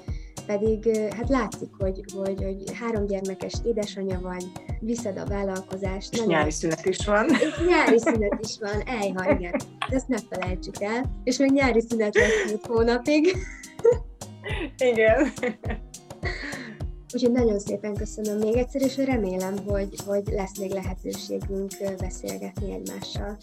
pedig 0.46 0.98
hát 0.98 1.30
látszik, 1.30 1.70
hogy, 1.78 2.04
hogy, 2.14 2.43
hogy 2.43 2.64
három 2.80 3.06
gyermekes 3.06 3.54
édesanyja 3.66 4.20
vagy, 4.20 4.46
viszed 4.80 5.18
a 5.18 5.26
vállalkozást. 5.26 6.14
És 6.16 6.22
nyári 6.26 6.52
szünet 6.52 6.86
is 6.86 7.06
van. 7.06 7.30
És 7.30 7.68
nyári 7.68 8.00
szünet 8.00 8.38
is 8.41 8.58
van, 8.60 8.82
ejha, 8.86 9.32
igen. 9.32 9.62
Ezt 9.89 10.08
ne 10.08 10.18
felejtsük 10.30 10.82
el. 10.82 11.22
És 11.24 11.38
még 11.38 11.52
nyári 11.52 11.82
szünet 11.82 12.16
lesz 12.16 12.46
két 12.48 12.66
hónapig. 12.66 13.38
Igen. 14.78 15.34
Úgyhogy 17.14 17.32
nagyon 17.32 17.60
szépen 17.60 17.93
köszönöm 17.93 18.38
még 18.38 18.56
egyszer, 18.56 18.82
és 18.82 18.98
remélem, 18.98 19.56
hogy, 19.68 19.96
hogy 20.06 20.24
lesz 20.32 20.58
még 20.58 20.72
lehetőségünk 20.72 21.72
beszélgetni 21.98 22.74
egymással. 22.74 23.38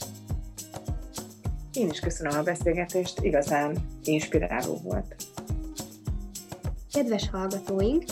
Én 1.72 1.90
is 1.90 2.00
köszönöm 2.00 2.38
a 2.38 2.42
beszélgetést, 2.42 3.20
igazán 3.20 3.76
inspiráló 4.04 4.78
volt. 4.82 5.14
Kedves 6.92 7.28
hallgatóink, 7.30 8.04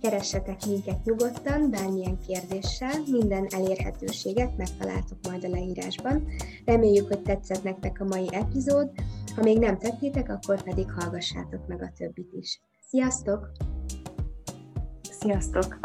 keressetek 0.00 0.66
minket 0.66 1.04
nyugodtan, 1.04 1.70
bármilyen 1.70 2.18
kérdéssel, 2.26 3.02
minden 3.06 3.46
elérhetőséget 3.50 4.56
megtaláltok 4.56 5.18
majd 5.28 5.44
a 5.44 5.48
leírásban. 5.48 6.28
Reméljük, 6.64 7.08
hogy 7.08 7.22
tetszett 7.22 7.62
nektek 7.62 8.00
a 8.00 8.04
mai 8.04 8.26
epizód, 8.30 8.90
ha 9.34 9.42
még 9.42 9.58
nem 9.58 9.78
tettétek, 9.78 10.28
akkor 10.28 10.62
pedig 10.62 10.90
hallgassátok 10.90 11.66
meg 11.66 11.82
a 11.82 11.92
többit 11.96 12.32
is. 12.32 12.60
Sziasztok! 12.88 13.50
Sziasztok! 15.02 15.78